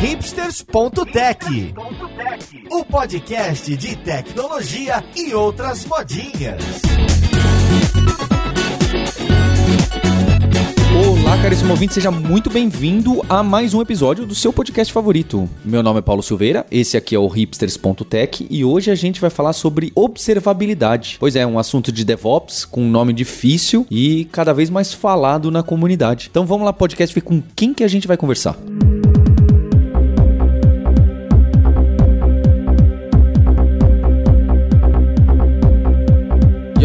[0.00, 1.74] hipsters.tech,
[2.70, 6.62] o podcast de tecnologia e outras modinhas.
[11.06, 15.46] Olá, caríssimo ouvinte, seja muito bem-vindo a mais um episódio do seu podcast favorito.
[15.62, 19.28] Meu nome é Paulo Silveira, esse aqui é o hipsters.tech e hoje a gente vai
[19.28, 21.18] falar sobre observabilidade.
[21.20, 25.50] Pois é, um assunto de DevOps com um nome difícil e cada vez mais falado
[25.50, 26.28] na comunidade.
[26.30, 28.56] Então vamos lá, podcast, com quem que a gente vai conversar.
[28.56, 28.89] Música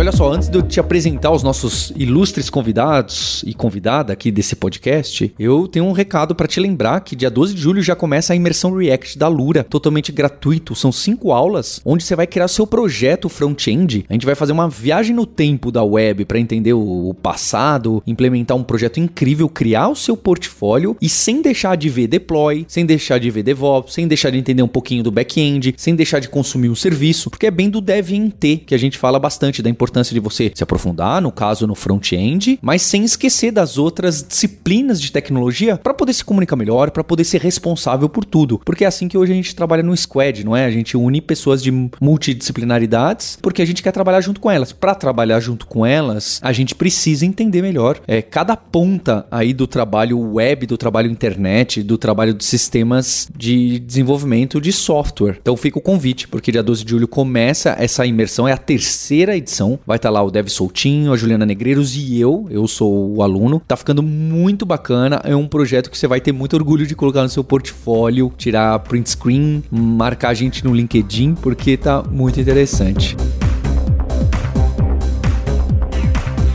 [0.05, 4.55] olha só, antes de eu te apresentar os nossos ilustres convidados e convidada aqui desse
[4.55, 8.31] podcast, eu tenho um recado para te lembrar que dia 12 de julho já começa
[8.31, 10.75] a imersão React da Lura, totalmente gratuito.
[10.75, 14.05] São cinco aulas onde você vai criar seu projeto front-end.
[14.07, 18.55] A gente vai fazer uma viagem no tempo da web para entender o passado, implementar
[18.55, 23.19] um projeto incrível, criar o seu portfólio e sem deixar de ver deploy, sem deixar
[23.19, 26.69] de ver DevOps, sem deixar de entender um pouquinho do back-end, sem deixar de consumir
[26.69, 29.69] o serviço, porque é bem do dev em T que a gente fala bastante da
[29.69, 34.21] importância importância de você se aprofundar, no caso no front-end, mas sem esquecer das outras
[34.21, 38.59] disciplinas de tecnologia para poder se comunicar melhor, para poder ser responsável por tudo.
[38.65, 40.65] Porque é assim que hoje a gente trabalha no Squad, não é?
[40.65, 44.73] A gente une pessoas de multidisciplinaridades porque a gente quer trabalhar junto com elas.
[44.73, 49.65] Para trabalhar junto com elas, a gente precisa entender melhor é, cada ponta aí do
[49.65, 55.37] trabalho web, do trabalho internet, do trabalho de sistemas de desenvolvimento de software.
[55.41, 59.37] Então fica o convite, porque dia 12 de julho começa essa imersão, é a terceira
[59.37, 59.79] edição.
[59.85, 62.47] Vai estar tá lá o Dev Soltinho, a Juliana Negreiros e eu.
[62.49, 63.61] Eu sou o aluno.
[63.67, 65.21] Tá ficando muito bacana.
[65.23, 68.79] É um projeto que você vai ter muito orgulho de colocar no seu portfólio, tirar
[68.79, 73.15] print screen, marcar a gente no LinkedIn, porque tá muito interessante.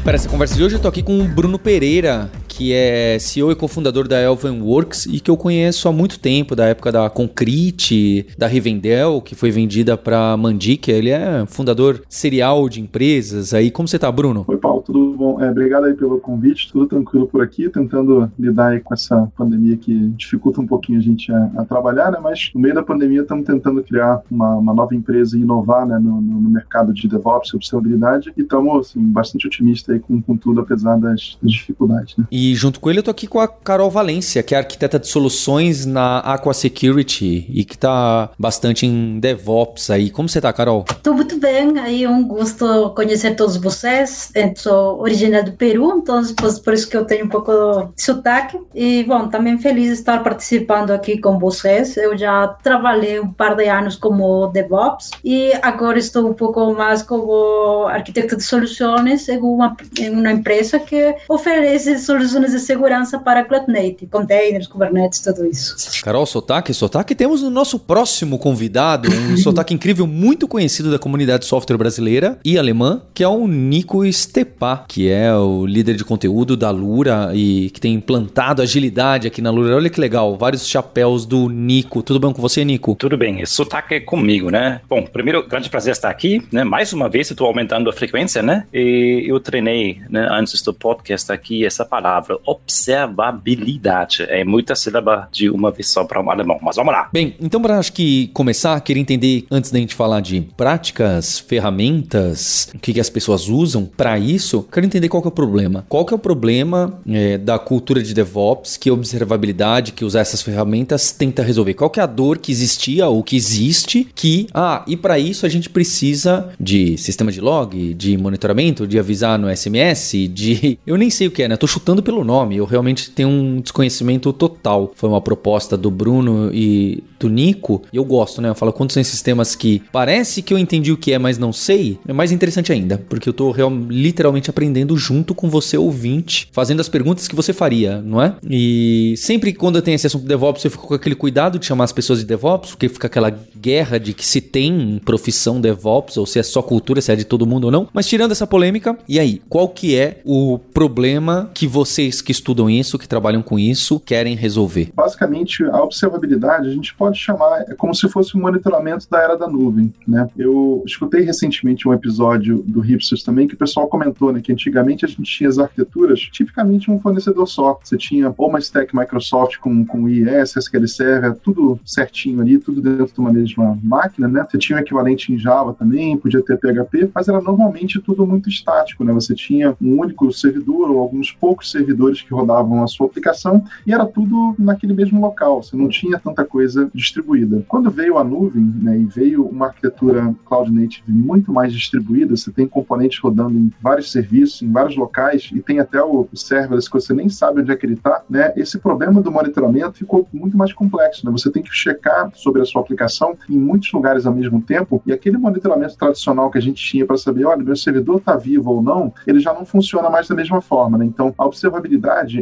[0.03, 2.29] Para essa conversa de hoje, eu tô aqui com o Bruno Pereira,
[2.61, 6.55] que é CEO e cofundador da Elven Works e que eu conheço há muito tempo,
[6.55, 10.91] da época da Concrete, da Rivendell, que foi vendida para Mandic.
[10.91, 13.55] Ele é fundador serial de empresas.
[13.55, 14.45] Aí, como você tá, Bruno?
[14.47, 15.41] Oi, Paulo, tudo bom?
[15.41, 19.79] É, obrigado aí pelo convite, tudo tranquilo por aqui, tentando lidar aí com essa pandemia
[19.79, 22.19] que dificulta um pouquinho a gente a, a trabalhar, né?
[22.23, 25.99] Mas no meio da pandemia estamos tentando criar uma, uma, nova empresa e inovar né,
[25.99, 30.37] no, no, mercado de DevOps e observabilidade e estamos assim, bastante otimistas aí com, com
[30.37, 32.19] tudo, apesar das, das dificuldades.
[32.19, 32.27] Né?
[32.31, 35.09] E junto com ele eu tô aqui com a Carol Valência, que é arquiteta de
[35.09, 40.11] soluções na Aqua Security e que tá bastante em DevOps aí.
[40.11, 40.85] Como você tá, Carol?
[41.03, 44.31] Tô muito bem, aí é um gosto conhecer todos vocês.
[44.35, 46.23] Eu sou original do Peru, então
[46.65, 48.59] por isso que eu tenho um pouco de sotaque.
[48.75, 51.97] E, bom, também feliz de estar participando aqui com vocês.
[51.97, 57.03] Eu já trabalhei um par de anos como DevOps e agora estou um pouco mais
[57.03, 63.19] como arquiteta de soluções em uma, em uma empresa que oferece soluções soluções de segurança
[63.19, 65.77] para Cloud Native, containers, Kubernetes, tudo isso.
[66.03, 67.15] Carol, sotaque, sotaque.
[67.15, 72.59] Temos o nosso próximo convidado, um sotaque incrível, muito conhecido da comunidade software brasileira e
[72.59, 77.71] alemã, que é o Nico Stepá, que é o líder de conteúdo da Lura e
[77.71, 79.77] que tem implantado agilidade aqui na Lura.
[79.77, 82.03] Olha que legal, vários chapéus do Nico.
[82.03, 82.95] Tudo bem com você, Nico?
[82.97, 84.81] Tudo bem, esse sotaque é comigo, né?
[84.89, 86.65] Bom, primeiro, grande prazer estar aqui, né?
[86.65, 88.67] Mais uma vez, estou aumentando a frequência, né?
[88.73, 94.25] E eu treinei, né, antes do podcast aqui, essa palavra palavra observabilidade.
[94.29, 97.09] É muita sílaba de uma vez só para um alemão, mas vamos lá.
[97.13, 102.71] Bem, então para acho que começar, queria entender, antes da gente falar de práticas, ferramentas,
[102.75, 105.85] o que, que as pessoas usam para isso, quero entender qual que é o problema.
[105.89, 110.43] Qual que é o problema é, da cultura de DevOps que observabilidade, que usar essas
[110.43, 111.75] ferramentas tenta resolver?
[111.75, 115.47] Qual que é a dor que existia ou que existe que, ah, e para isso
[115.47, 120.79] a gente precisa de sistema de log, de monitoramento, de avisar no SMS, de...
[120.87, 121.57] Eu nem sei o que é, né?
[121.57, 124.91] Tô chutando pelo nome, eu realmente tenho um desconhecimento total.
[124.97, 128.49] Foi uma proposta do Bruno e do Nico, e eu gosto, né?
[128.49, 131.53] Eu falo, quando são sistemas que parece que eu entendi o que é, mas não
[131.53, 136.49] sei, é mais interessante ainda, porque eu tô real, literalmente aprendendo junto com você, ouvinte,
[136.51, 138.35] fazendo as perguntas que você faria, não é?
[138.49, 141.67] E sempre quando eu tenho esse assunto de DevOps, eu fico com aquele cuidado de
[141.67, 146.17] chamar as pessoas de DevOps, porque fica aquela guerra de que se tem profissão DevOps,
[146.17, 147.87] ou se é só cultura, se é de todo mundo ou não.
[147.93, 151.67] Mas tirando essa polêmica, e aí, qual que é o problema que
[152.01, 154.91] vocês que estudam isso, que trabalham com isso, querem resolver?
[154.95, 159.37] Basicamente, a observabilidade a gente pode chamar, é como se fosse um monitoramento da era
[159.37, 160.27] da nuvem, né?
[160.37, 165.05] Eu escutei recentemente um episódio do Hipsters também que o pessoal comentou né, que antigamente
[165.05, 167.79] a gente tinha as arquiteturas tipicamente um fornecedor só.
[167.83, 173.13] Você tinha uma stack Microsoft com, com IIS, SQL Server, tudo certinho ali, tudo dentro
[173.13, 174.47] de uma mesma máquina, né?
[174.49, 178.49] Você tinha o equivalente em Java também, podia ter PHP, mas era normalmente tudo muito
[178.49, 179.13] estático, né?
[179.13, 181.90] Você tinha um único servidor ou alguns poucos servidores
[182.23, 185.63] que rodavam a sua aplicação e era tudo naquele mesmo local.
[185.63, 187.65] Você não tinha tanta coisa distribuída.
[187.69, 192.51] Quando veio a nuvem, né, e veio uma arquitetura cloud native muito mais distribuída, você
[192.51, 197.01] tem componentes rodando em vários serviços, em vários locais e tem até o serverless que
[197.01, 198.53] você nem sabe onde é que ele está, né?
[198.57, 201.33] Esse problema do monitoramento ficou muito mais complexo, né?
[201.33, 205.13] Você tem que checar sobre a sua aplicação em muitos lugares ao mesmo tempo e
[205.13, 208.83] aquele monitoramento tradicional que a gente tinha para saber, olha, meu servidor está vivo ou
[208.83, 211.05] não, ele já não funciona mais da mesma forma, né?
[211.05, 211.80] Então, a observabilidade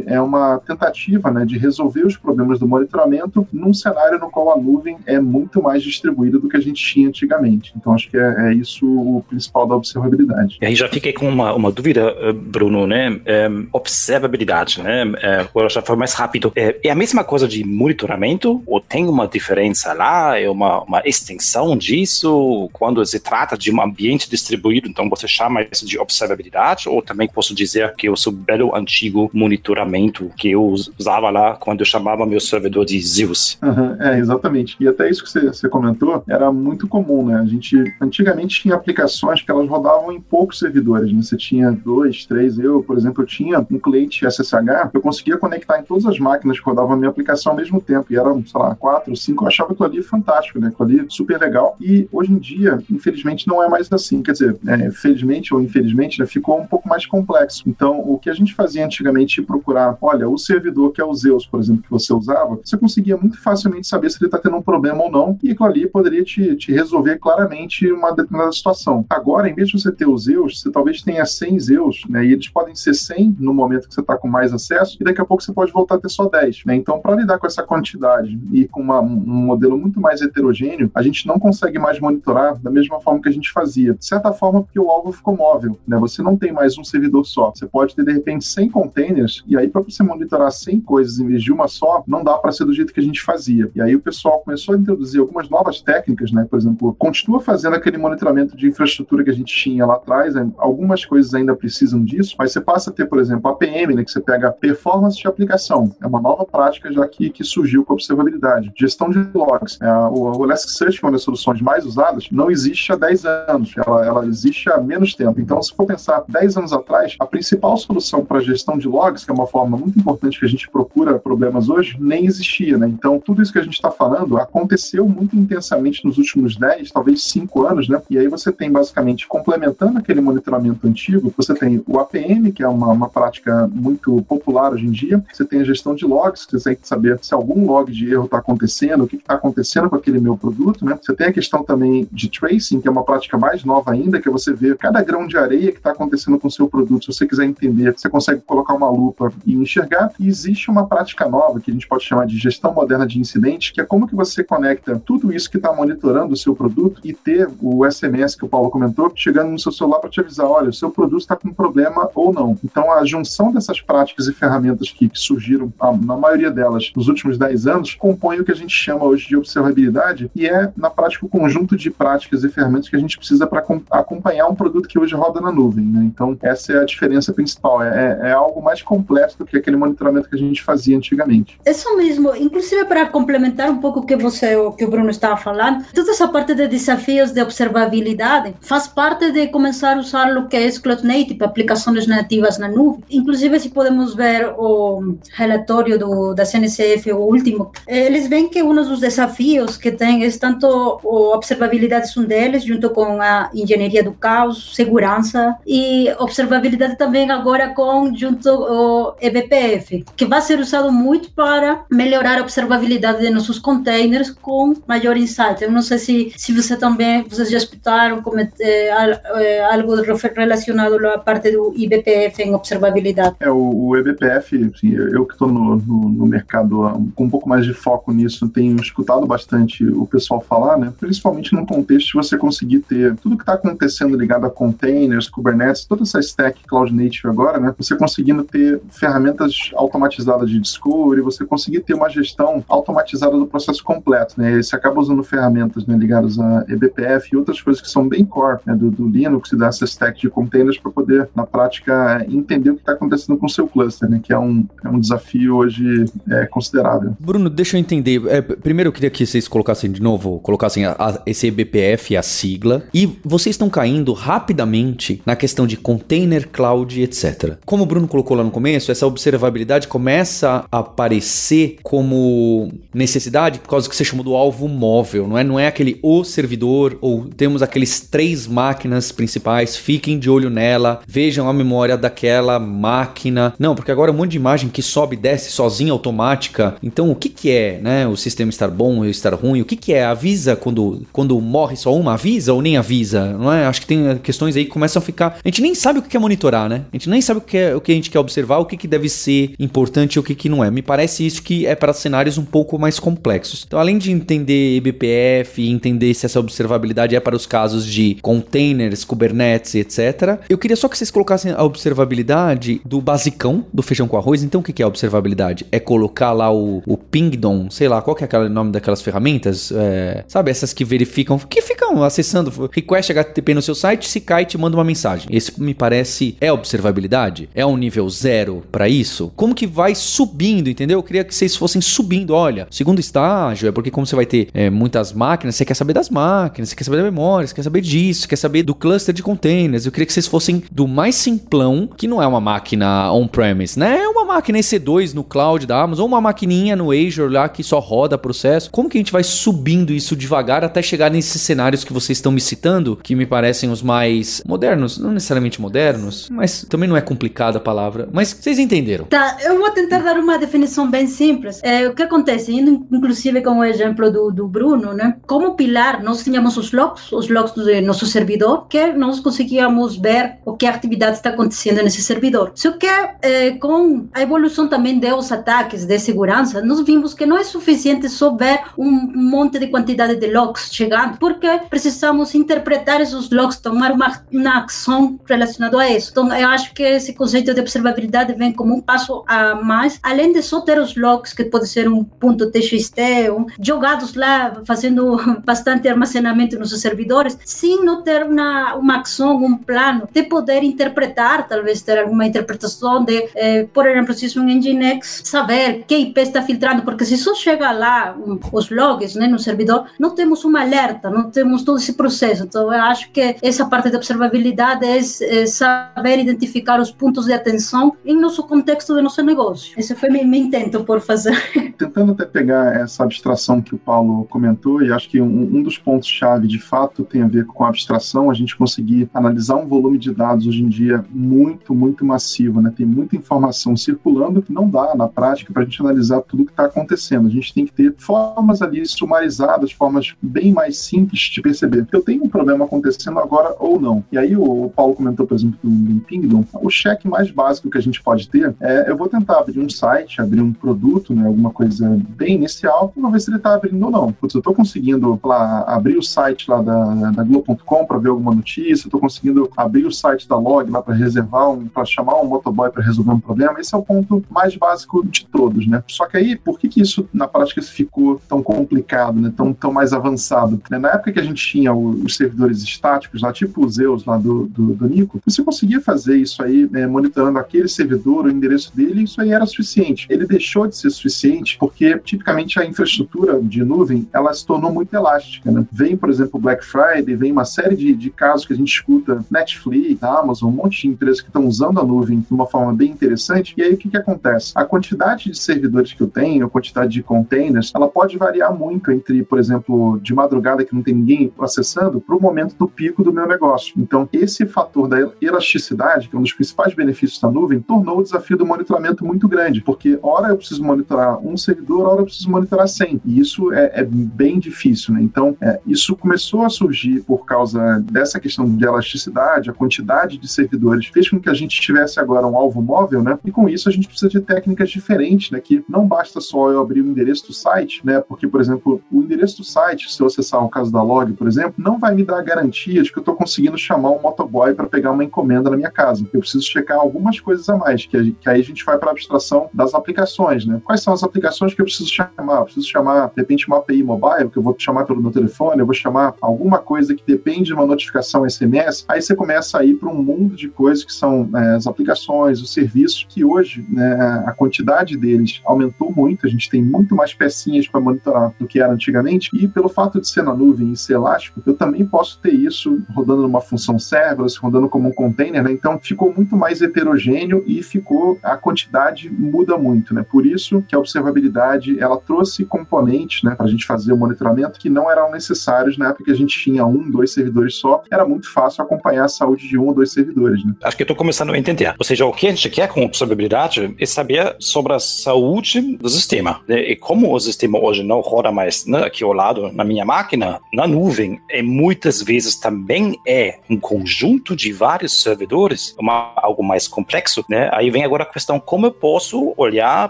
[0.05, 4.61] é uma tentativa, né, de resolver os problemas do monitoramento num cenário no qual a
[4.61, 7.73] nuvem é muito mais distribuída do que a gente tinha antigamente.
[7.75, 10.57] Então, acho que é, é isso o principal da observabilidade.
[10.61, 13.19] E aí já fiquei com uma, uma dúvida, eh, Bruno, né?
[13.25, 15.11] É, observabilidade, né?
[15.21, 16.51] É, agora já foi mais rápido.
[16.55, 20.39] É, a mesma coisa de monitoramento ou tem uma diferença lá?
[20.39, 22.69] É uma, uma extensão disso?
[22.73, 26.89] Quando se trata de um ambiente distribuído, então você chama isso de observabilidade?
[26.89, 30.63] Ou também posso dizer que eu sou belo antigo monitoramento que eu
[30.97, 33.57] usava lá quando eu chamava meu servidor de Zeus?
[33.61, 34.75] Uhum, é, exatamente.
[34.79, 37.35] E até isso que você, comentou era muito comum, né?
[37.35, 41.21] A gente antigamente tinha aplicações que elas rodavam em poucos servidores, né?
[41.21, 42.57] Você tinha dois, três.
[42.57, 46.59] Eu, por exemplo, eu tinha um cliente SSH, eu conseguia conectar em todas as máquinas
[46.59, 48.11] que rodavam a minha aplicação ao mesmo tempo.
[48.11, 49.43] E eram, sei lá, quatro, cinco.
[49.43, 50.67] Eu achava aquilo ali fantástico, né?
[50.67, 51.75] Aquilo ali super legal.
[51.79, 54.21] E hoje em dia, infelizmente, não é mais assim.
[54.21, 57.63] Quer dizer, é, felizmente ou infelizmente, né, ficou um pouco mais complexo.
[57.65, 61.45] Então, o que a gente fazia antigamente, procurar, olha, o servidor que é o Zeus,
[61.45, 64.61] por exemplo, que você usava, você conseguia muito facilmente saber se ele está tendo um
[64.61, 65.37] problema ou não.
[65.41, 69.05] E aquilo ali poderia te, te resolver claramente uma determinada situação.
[69.09, 72.25] Agora, em vez de você ter os Zeus, você talvez tenha 100 Zeus, né?
[72.25, 75.21] E eles podem ser 100 no momento que você está com mais acesso, e daqui
[75.21, 76.75] a pouco você pode voltar a ter só 10, né?
[76.75, 81.01] Então, para lidar com essa quantidade e com uma, um modelo muito mais heterogêneo, a
[81.01, 83.93] gente não consegue mais monitorar da mesma forma que a gente fazia.
[83.93, 85.97] De certa forma, porque o alvo ficou móvel, né?
[85.97, 87.51] Você não tem mais um servidor só.
[87.53, 89.08] Você pode ter, de repente, 100 containers,
[89.47, 92.51] e aí, para você monitorar 100 coisas em vez de uma só, não dá para
[92.51, 93.69] ser do jeito que a gente fazia.
[93.75, 96.45] E aí o pessoal começou a introduzir algumas novas técnicas, né?
[96.49, 100.49] Por exemplo, continua fazendo aquele monitoramento de infraestrutura que a gente tinha lá atrás, né?
[100.57, 104.03] algumas coisas ainda precisam disso, mas você passa a ter, por exemplo, a PM, né?
[104.03, 105.95] Que você pega performance de aplicação.
[106.01, 108.71] É uma nova prática já que, que surgiu com a observabilidade.
[108.77, 109.77] Gestão de logs.
[109.81, 113.25] É, o, o Elasticsearch, que é uma das soluções mais usadas, não existe há 10
[113.25, 113.73] anos.
[113.77, 115.39] Ela, ela existe há menos tempo.
[115.39, 119.31] Então, se for pensar 10 anos atrás, a principal solução para gestão de logs, que
[119.31, 122.87] é uma forma muito importante que a gente procura problemas hoje, nem existia, né?
[122.87, 127.23] Então, tudo isso que a gente está falando aconteceu muito intensamente nos últimos 10, talvez
[127.23, 128.01] 5 anos, né?
[128.09, 132.67] E aí você tem basicamente complementando aquele monitoramento antigo, você tem o APM, que é
[132.67, 136.53] uma, uma prática muito popular hoje em dia, você tem a gestão de logs, que
[136.53, 139.89] você tem que saber se algum log de erro está acontecendo, o que está acontecendo
[139.89, 140.97] com aquele meu produto, né?
[141.01, 144.27] Você tem a questão também de tracing, que é uma prática mais nova ainda, que
[144.27, 147.05] é você ver cada grão de areia que está acontecendo com o seu produto.
[147.05, 150.11] Se você quiser entender, você consegue colocar uma lupa e enxergar.
[150.19, 153.71] E existe uma prática nova que a gente pode chamar de gestão moderna de incidentes,
[153.71, 157.13] que é como que você conecta tudo isso que está monitorando o seu produto e
[157.13, 160.69] ter o SMS que o Paulo comentou, chegando no seu celular para te avisar, olha,
[160.69, 162.57] o seu produto está com problema ou não.
[162.63, 167.07] Então, a junção dessas práticas e ferramentas que, que surgiram, a, na maioria delas, nos
[167.07, 170.89] últimos 10 anos, compõe o que a gente chama hoje de observabilidade e é, na
[170.89, 174.87] prática, o conjunto de práticas e ferramentas que a gente precisa para acompanhar um produto
[174.87, 175.85] que hoje roda na nuvem.
[175.85, 176.03] Né?
[176.03, 177.81] Então, essa é a diferença principal.
[177.81, 181.59] É, é, é algo mais complexo do que aquele monitoramento que a gente fazia antigamente.
[181.65, 182.35] Isso mesmo.
[182.35, 186.11] Inclusive, para complementar um pouco o que você, o que o Bruno estava falando, toda
[186.11, 190.69] essa parte de desafios de observabilidade faz parte de começar a usar o que é
[190.71, 193.03] Cloud Native, aplicações nativas na nuvem.
[193.09, 198.73] Inclusive, se podemos ver o relatório do, da CNCF, o último, eles veem que um
[198.73, 204.13] dos desafios que tem é tanto a observabilidade um deles, junto com a engenharia do
[204.13, 211.31] caos, segurança e observabilidade também agora com junto o EBPF, que vai ser usado muito
[211.31, 215.63] para melhorar a observabilidade de nossos containers com maior insight.
[215.63, 219.95] Eu não sei se, se você também, vocês já escutaram como, é, é, algo
[220.35, 223.35] relacionado à parte do IBPF em observabilidade.
[223.39, 227.47] É, o, o EBPF, assim, eu que estou no, no, no, mercado com um pouco
[227.47, 230.93] mais de foco nisso, tenho escutado bastante o pessoal falar, né?
[230.99, 235.85] principalmente no contexto de você conseguir ter tudo que está acontecendo ligado a containers, Kubernetes,
[235.85, 237.73] toda essa stack Cloud Native agora, né?
[237.77, 243.83] você conseguindo ter ferramentas automatizadas de discovery, você conseguir ter uma gestão automatizada do processo
[243.83, 244.35] completo.
[244.37, 244.61] Né?
[244.61, 248.59] Você acaba usando ferramentas né, ligadas a eBPF e outras coisas que são bem core
[248.65, 252.75] né, do, do Linux e dessa stack de containers para poder, na prática, entender o
[252.75, 254.19] que está acontecendo com o seu cluster, né?
[254.21, 257.15] Que é um, é um desafio hoje é, considerável.
[257.19, 258.21] Bruno, deixa eu entender.
[258.27, 262.21] É, primeiro eu queria que vocês colocassem de novo, colocassem a, a, esse EBPF, a
[262.21, 267.57] sigla, e vocês estão caindo rapidamente na questão de container, cloud, etc.
[267.65, 273.69] Como o Bruno colocou lá no começo, essa observabilidade começa a aparecer como necessidade por
[273.69, 275.43] causa que você chamou do alvo móvel, não é?
[275.43, 281.01] Não é aquele o servidor ou temos aqueles três máquinas principais, fiquem de olho nela,
[281.07, 283.53] vejam a memória daquela máquina.
[283.59, 286.75] Não, porque agora um monte de imagem que sobe e desce sozinha automática.
[286.81, 288.07] Então, o que que é, né?
[288.07, 289.61] O sistema estar bom ou estar ruim?
[289.61, 290.05] O que que é?
[290.05, 293.65] Avisa quando quando morre só uma, avisa ou nem avisa, não é?
[293.65, 295.37] Acho que tem questões aí que começam a ficar.
[295.43, 296.85] A gente nem sabe o que é monitorar, né?
[296.91, 298.77] A gente nem sabe o que, é, o que a gente quer observar, o que,
[298.77, 300.69] que deve ser importante e o que, que não é.
[300.69, 303.63] Me parece isso que é para cenários um pouco mais complexos.
[303.65, 308.17] Então, além de entender eBPF e entender se essa observabilidade é para os casos de
[308.21, 314.07] containers, Kubernetes, etc., eu queria só que vocês colocassem a observabilidade do basicão do feijão
[314.07, 314.43] com arroz.
[314.43, 315.65] Então, o que é observabilidade?
[315.71, 319.71] É colocar lá o, o pingdom, sei lá, qual que é aquele nome daquelas ferramentas?
[319.71, 324.45] É, sabe, essas que verificam, que ficam acessando request HTTP no seu site, se cai,
[324.45, 325.27] te manda uma mensagem.
[325.31, 327.49] Esse me parece é observabilidade?
[327.55, 329.31] É um nível zero para isso?
[329.35, 330.99] Como que vai subindo, entendeu?
[330.99, 332.33] Eu queria que vocês fossem subindo.
[332.33, 335.93] Olha, segundo estágio é porque como você vai ter é, muitas máquinas, você quer saber
[335.93, 338.75] das máquinas, você quer saber da memória, você quer saber disso, você quer saber do
[338.75, 339.85] cluster de containers.
[339.85, 343.99] Eu queria que vocês fossem do mais simplão, que não é uma máquina on-premise, né?
[343.99, 347.63] É uma máquina EC2 no cloud da Amazon, ou uma maquininha no Azure lá que
[347.63, 348.69] só roda processo.
[348.71, 352.31] Como que a gente vai subindo isso devagar até chegar nesses cenários que vocês estão
[352.31, 357.01] me citando, que me parecem os mais modernos, não necessariamente modernos, mas também não é
[357.01, 359.05] complicada a palavra, mas vocês entenderam.
[359.05, 361.59] Tá, eu vou tentar dar uma definição bem simples.
[361.63, 365.17] É, o que acontece, indo inclusive com o exemplo do, do Bruno, né?
[365.27, 370.37] Como pilar, nós tínhamos os logs, os logs do nosso servidor, que nós conseguíamos ver
[370.45, 372.51] o que a atividade está acontecendo nesse servidor.
[372.55, 372.87] Só que
[373.21, 378.09] é, com a evolução também dos ataques de segurança, nós vimos que não é suficiente
[378.09, 383.91] só ver um monte de quantidade de logs chegando, porque precisamos interpretar esses logs, tomar
[383.91, 386.09] uma, uma ação relacionada a isso.
[386.11, 387.98] Então, eu acho que esse conceito de observabilidade
[388.37, 391.87] vem como um passo a mais, além de só ter os logs, que pode ser
[391.89, 392.99] um ponto .txt,
[393.31, 399.57] um, jogados lá, fazendo bastante armazenamento nos servidores, sem não ter uma, uma ação, um
[399.57, 404.45] plano de poder interpretar, talvez ter alguma interpretação de, eh, por exemplo, se é um
[404.45, 409.27] Nginx, saber que IP está filtrando, porque se só chega lá um, os logs né,
[409.27, 412.43] no servidor, não temos uma alerta, não temos todo esse processo.
[412.43, 417.33] Então, eu acho que essa parte de observabilidade é, é saber identificar os pontos de
[417.33, 419.73] atenção em nosso contexto do nosso negócio.
[419.77, 421.35] Esse foi meu, meu intento por fazer.
[421.77, 425.77] Tentando até pegar essa abstração que o Paulo comentou, e acho que um, um dos
[425.77, 429.97] pontos-chave de fato tem a ver com a abstração, a gente conseguir analisar um volume
[429.97, 432.73] de dados hoje em dia muito, muito massivo, né?
[432.75, 436.51] Tem muita informação circulando que não dá na prática para a gente analisar tudo que
[436.51, 437.27] está acontecendo.
[437.27, 441.87] A gente tem que ter formas ali sumarizadas, formas bem mais simples de perceber.
[441.91, 444.03] Eu tenho um problema acontecendo agora ou não.
[444.11, 446.43] E aí o Paulo comentou, por exemplo, do, Pingdom.
[446.53, 449.69] O cheque mais básico que a gente pode ter é eu vou tentar abrir um
[449.69, 451.25] site, abrir um produto, né?
[451.25, 454.11] Alguma coisa bem inicial, para ver se ele está abrindo ou não.
[454.11, 458.33] Putz, eu estou conseguindo lá, abrir o site lá da, da Globo.com para ver alguma
[458.33, 462.25] notícia, estou conseguindo abrir o site da Log lá para reservar um, para chamar um
[462.25, 463.59] motoboy para resolver um problema.
[463.59, 465.83] Esse é o ponto mais básico de todos, né?
[465.87, 469.31] Só que aí, por que, que isso na prática ficou tão complicado, né?
[469.35, 470.61] Tão, tão mais avançado?
[470.69, 470.77] Né?
[470.77, 474.45] Na época que a gente tinha os servidores estáticos lá, tipo os Zeus lá do,
[474.47, 479.03] do, do Nico, você conseguia fazer isso aí, né, monitorando aquele servidor, o endereço dele,
[479.03, 480.07] isso aí era suficiente.
[480.09, 484.93] Ele deixou de ser suficiente porque, tipicamente, a infraestrutura de nuvem, ela se tornou muito
[484.93, 485.65] elástica, né?
[485.71, 489.23] Vem, por exemplo, Black Friday, vem uma série de, de casos que a gente escuta,
[489.29, 492.91] Netflix, Amazon, um monte de empresas que estão usando a nuvem de uma forma bem
[492.91, 494.53] interessante, e aí o que que acontece?
[494.55, 498.91] A quantidade de servidores que eu tenho, a quantidade de containers, ela pode variar muito
[498.91, 503.03] entre, por exemplo, de madrugada que não tem ninguém acessando, para o momento do pico
[503.03, 503.73] do meu negócio.
[503.77, 508.03] Então, esse fator da elasticidade, que é um dos principais benefícios da nuvem, tornou o
[508.03, 512.29] desafio do monitoramento muito grande, porque hora eu preciso monitorar um servidor, hora eu preciso
[512.29, 513.01] monitorar 100.
[513.05, 515.01] E isso é, é bem difícil, né?
[515.01, 520.27] Então, é, isso começou a surgir por causa dessa questão de elasticidade, a quantidade de
[520.27, 523.17] servidores fez com que a gente tivesse agora um alvo móvel, né?
[523.23, 525.39] E com isso a gente precisa de técnicas diferentes, né?
[525.39, 527.99] Que não basta só eu abrir o endereço do site, né?
[528.01, 531.27] Porque, por exemplo, o endereço do site, se eu acessar o caso da log, por
[531.27, 534.53] exemplo, não vai me dar a garantia de que eu estou conseguindo chamar um motoboy
[534.53, 536.05] para pegar uma encomenda na minha casa.
[536.13, 538.91] Eu preciso checar algumas coisas a mais, que, que aí a gente vai para a
[538.91, 540.59] abstração das aplicações, né?
[540.63, 542.39] Quais são as aplicações que eu preciso chamar.
[542.39, 545.59] Eu preciso chamar, de repente, uma API mobile, que eu vou chamar pelo meu telefone,
[545.59, 548.85] eu vou chamar alguma coisa que depende de uma notificação SMS.
[548.87, 552.41] Aí você começa a ir para um mundo de coisas que são é, as aplicações,
[552.41, 556.25] os serviços, que hoje né, a quantidade deles aumentou muito.
[556.25, 559.29] A gente tem muito mais pecinhas para monitorar do que era antigamente.
[559.33, 562.81] E pelo fato de ser na nuvem e ser elástico, eu também posso ter isso
[562.93, 565.51] rodando numa função serverless, rodando como um container, né?
[565.51, 570.05] Então ficou muito mais heterogêneo e ficou a quantidade muda muito, né?
[570.09, 574.59] Por isso que a observabilidade ela trouxe componentes, né, para a gente fazer o monitoramento
[574.59, 577.83] que não eram necessários na época que a gente tinha um, dois servidores só.
[577.91, 580.53] Era muito fácil acompanhar a saúde de um ou dois servidores, né?
[580.63, 581.73] Acho que estou começando a entender.
[581.77, 585.89] Ou seja, o que a gente quer com observabilidade é saber sobre a saúde do
[585.89, 586.41] sistema.
[586.47, 586.71] Né?
[586.71, 590.39] E como o sistema hoje não roda mais né, aqui ao lado na minha máquina,
[590.53, 596.67] na nuvem, e muitas vezes também é um conjunto de vários servidores, uma, algo mais
[596.67, 597.49] complexo, né?
[597.53, 599.89] Aí vem agora a questão como eu posso olhar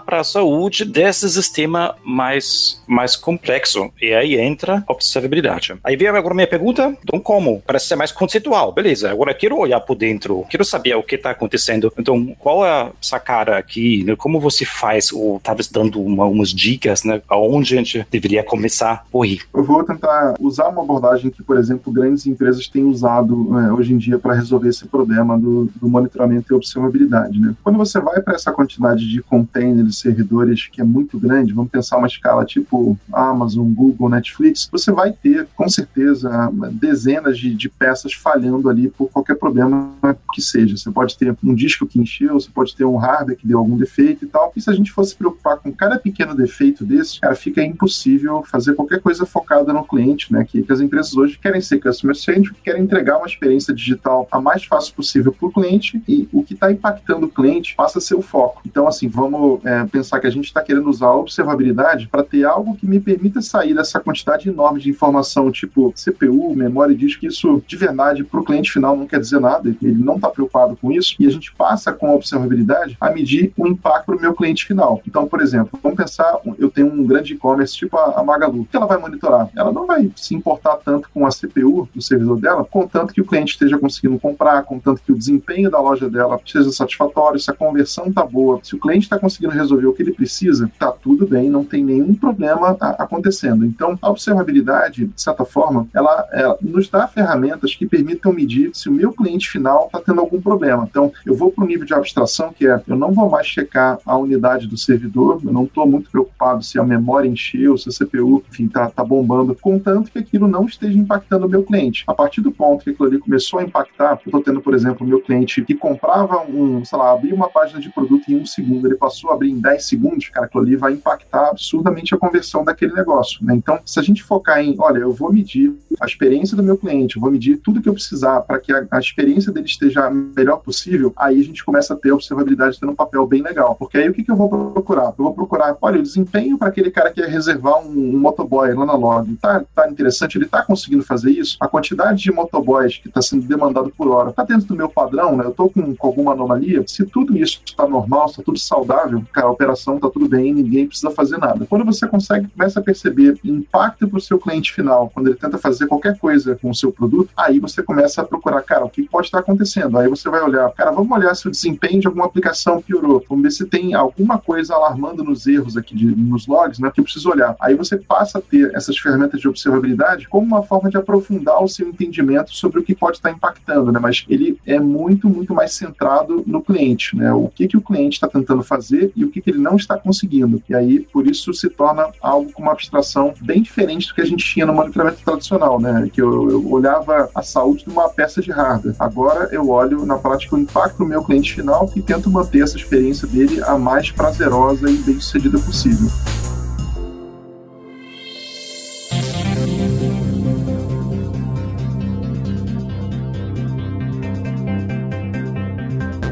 [0.00, 3.90] para a saúde desse sistema mais, mais complexo.
[4.00, 5.76] E aí entra observabilidade.
[5.84, 7.62] Aí vem agora a minha pergunta, então como?
[7.66, 8.72] Parece ser mais conceitual.
[8.72, 11.92] Beleza, agora eu quero olhar por dentro, quero saber o que está acontecendo.
[11.98, 14.04] Então, qual é a sacada aqui?
[14.04, 14.16] Né?
[14.16, 17.20] Como você faz, ou talvez dando uma, umas dicas, né?
[17.28, 19.38] Aonde a gente deveria começar por aí?
[19.54, 23.92] Eu vou tentar usar uma abordagem que, por exemplo, grandes empresas têm usado né, hoje
[23.92, 27.19] em dia para resolver esse problema do, do monitoramento e observabilidade.
[27.28, 27.54] Né?
[27.62, 31.98] Quando você vai para essa quantidade de containers, servidores que é muito grande, vamos pensar
[31.98, 38.12] uma escala tipo Amazon, Google, Netflix, você vai ter, com certeza, dezenas de, de peças
[38.12, 39.92] falhando ali por qualquer problema
[40.32, 40.76] que seja.
[40.76, 43.76] Você pode ter um disco que encheu, você pode ter um hardware que deu algum
[43.76, 44.52] defeito e tal.
[44.56, 48.74] E se a gente fosse preocupar com cada pequeno defeito desse, cara, fica impossível fazer
[48.74, 50.44] qualquer coisa focada no cliente, né?
[50.44, 54.40] Que, que as empresas hoje querem ser customer centric, querem entregar uma experiência digital a
[54.40, 58.00] mais fácil possível para o cliente e o que está impactando o cliente passa a
[58.00, 58.62] ser o foco.
[58.66, 62.44] Então, assim, vamos é, pensar que a gente está querendo usar a observabilidade para ter
[62.44, 67.26] algo que me permita sair dessa quantidade enorme de informação, tipo CPU, memória e disco.
[67.26, 70.76] Isso, de verdade, para o cliente final não quer dizer nada, ele não está preocupado
[70.76, 71.14] com isso.
[71.18, 74.66] E a gente passa com a observabilidade a medir o impacto para o meu cliente
[74.66, 75.02] final.
[75.06, 78.66] Então, por exemplo, vamos pensar, eu tenho um grande e-commerce tipo a, a Magalu.
[78.66, 79.48] Que ela vai monitorar?
[79.56, 83.24] Ela não vai se importar tanto com a CPU do servidor dela, contanto que o
[83.24, 86.89] cliente esteja conseguindo comprar, contanto que o desempenho da loja dela seja satisfatório,
[87.38, 90.66] se a conversão está boa, se o cliente está conseguindo resolver o que ele precisa,
[90.66, 93.64] está tudo bem, não tem nenhum problema acontecendo.
[93.64, 98.88] Então, a observabilidade, de certa forma, ela, ela nos dá ferramentas que permitam medir se
[98.88, 100.86] o meu cliente final está tendo algum problema.
[100.88, 103.98] Então, eu vou para o nível de abstração que é, eu não vou mais checar
[104.04, 107.92] a unidade do servidor, eu não estou muito preocupado se a memória encheu, se a
[107.92, 112.04] CPU, enfim, está tá bombando, contanto que aquilo não esteja impactando o meu cliente.
[112.06, 115.06] A partir do ponto que aquilo ali começou a impactar, eu estou tendo, por exemplo,
[115.06, 118.46] o meu cliente que comprava um, sei lá, abria uma página de produto em um
[118.46, 122.18] segundo, ele passou a abrir em 10 segundos, cara, aquilo ali vai impactar absurdamente a
[122.18, 123.44] conversão daquele negócio.
[123.44, 123.54] Né?
[123.54, 127.16] Então, se a gente focar em, olha, eu vou medir a experiência do meu cliente,
[127.16, 130.10] eu vou medir tudo que eu precisar para que a, a, experiência dele esteja a
[130.10, 133.74] melhor possível, aí a gente começa a ter a observabilidade tendo um papel bem legal.
[133.76, 135.14] Porque aí o que, que eu vou procurar?
[135.18, 138.72] Eu vou procurar, olha, o desempenho para aquele cara que quer reservar um, um motoboy
[138.72, 141.56] lá na log, tá, tá interessante, ele tá conseguindo fazer isso?
[141.60, 145.36] A quantidade de motoboys que está sendo demandado por hora está dentro do meu padrão,
[145.36, 145.44] né?
[145.44, 146.69] Eu estou com, com, alguma anomalia.
[146.86, 150.86] Se tudo isso está normal, está tudo saudável, cara, a operação está tudo bem, ninguém
[150.86, 151.66] precisa fazer nada.
[151.66, 155.58] Quando você consegue, começa a perceber impacto para o seu cliente final, quando ele tenta
[155.58, 159.02] fazer qualquer coisa com o seu produto, aí você começa a procurar, cara, o que
[159.02, 159.98] pode estar acontecendo?
[159.98, 163.24] Aí você vai olhar, cara, vamos olhar se o desempenho de alguma aplicação piorou.
[163.28, 166.90] Vamos ver se tem alguma coisa alarmando nos erros aqui, de, nos logs, né?
[166.92, 167.56] Que eu preciso olhar.
[167.60, 171.68] Aí você passa a ter essas ferramentas de observabilidade como uma forma de aprofundar o
[171.68, 173.98] seu entendimento sobre o que pode estar impactando, né?
[174.00, 177.32] Mas ele é muito, muito mais centrado no cliente, né?
[177.32, 179.96] O que, que o cliente está tentando fazer e o que, que ele não está
[179.96, 180.62] conseguindo.
[180.68, 184.26] E aí, por isso, se torna algo com uma abstração bem diferente do que a
[184.26, 186.08] gente tinha no monitoramento tradicional, né?
[186.12, 188.94] Que eu, eu olhava a saúde de uma peça de hardware.
[188.98, 192.76] Agora eu olho na prática o impacto no meu cliente final e tento manter essa
[192.76, 196.08] experiência dele a mais prazerosa e bem sucedida possível.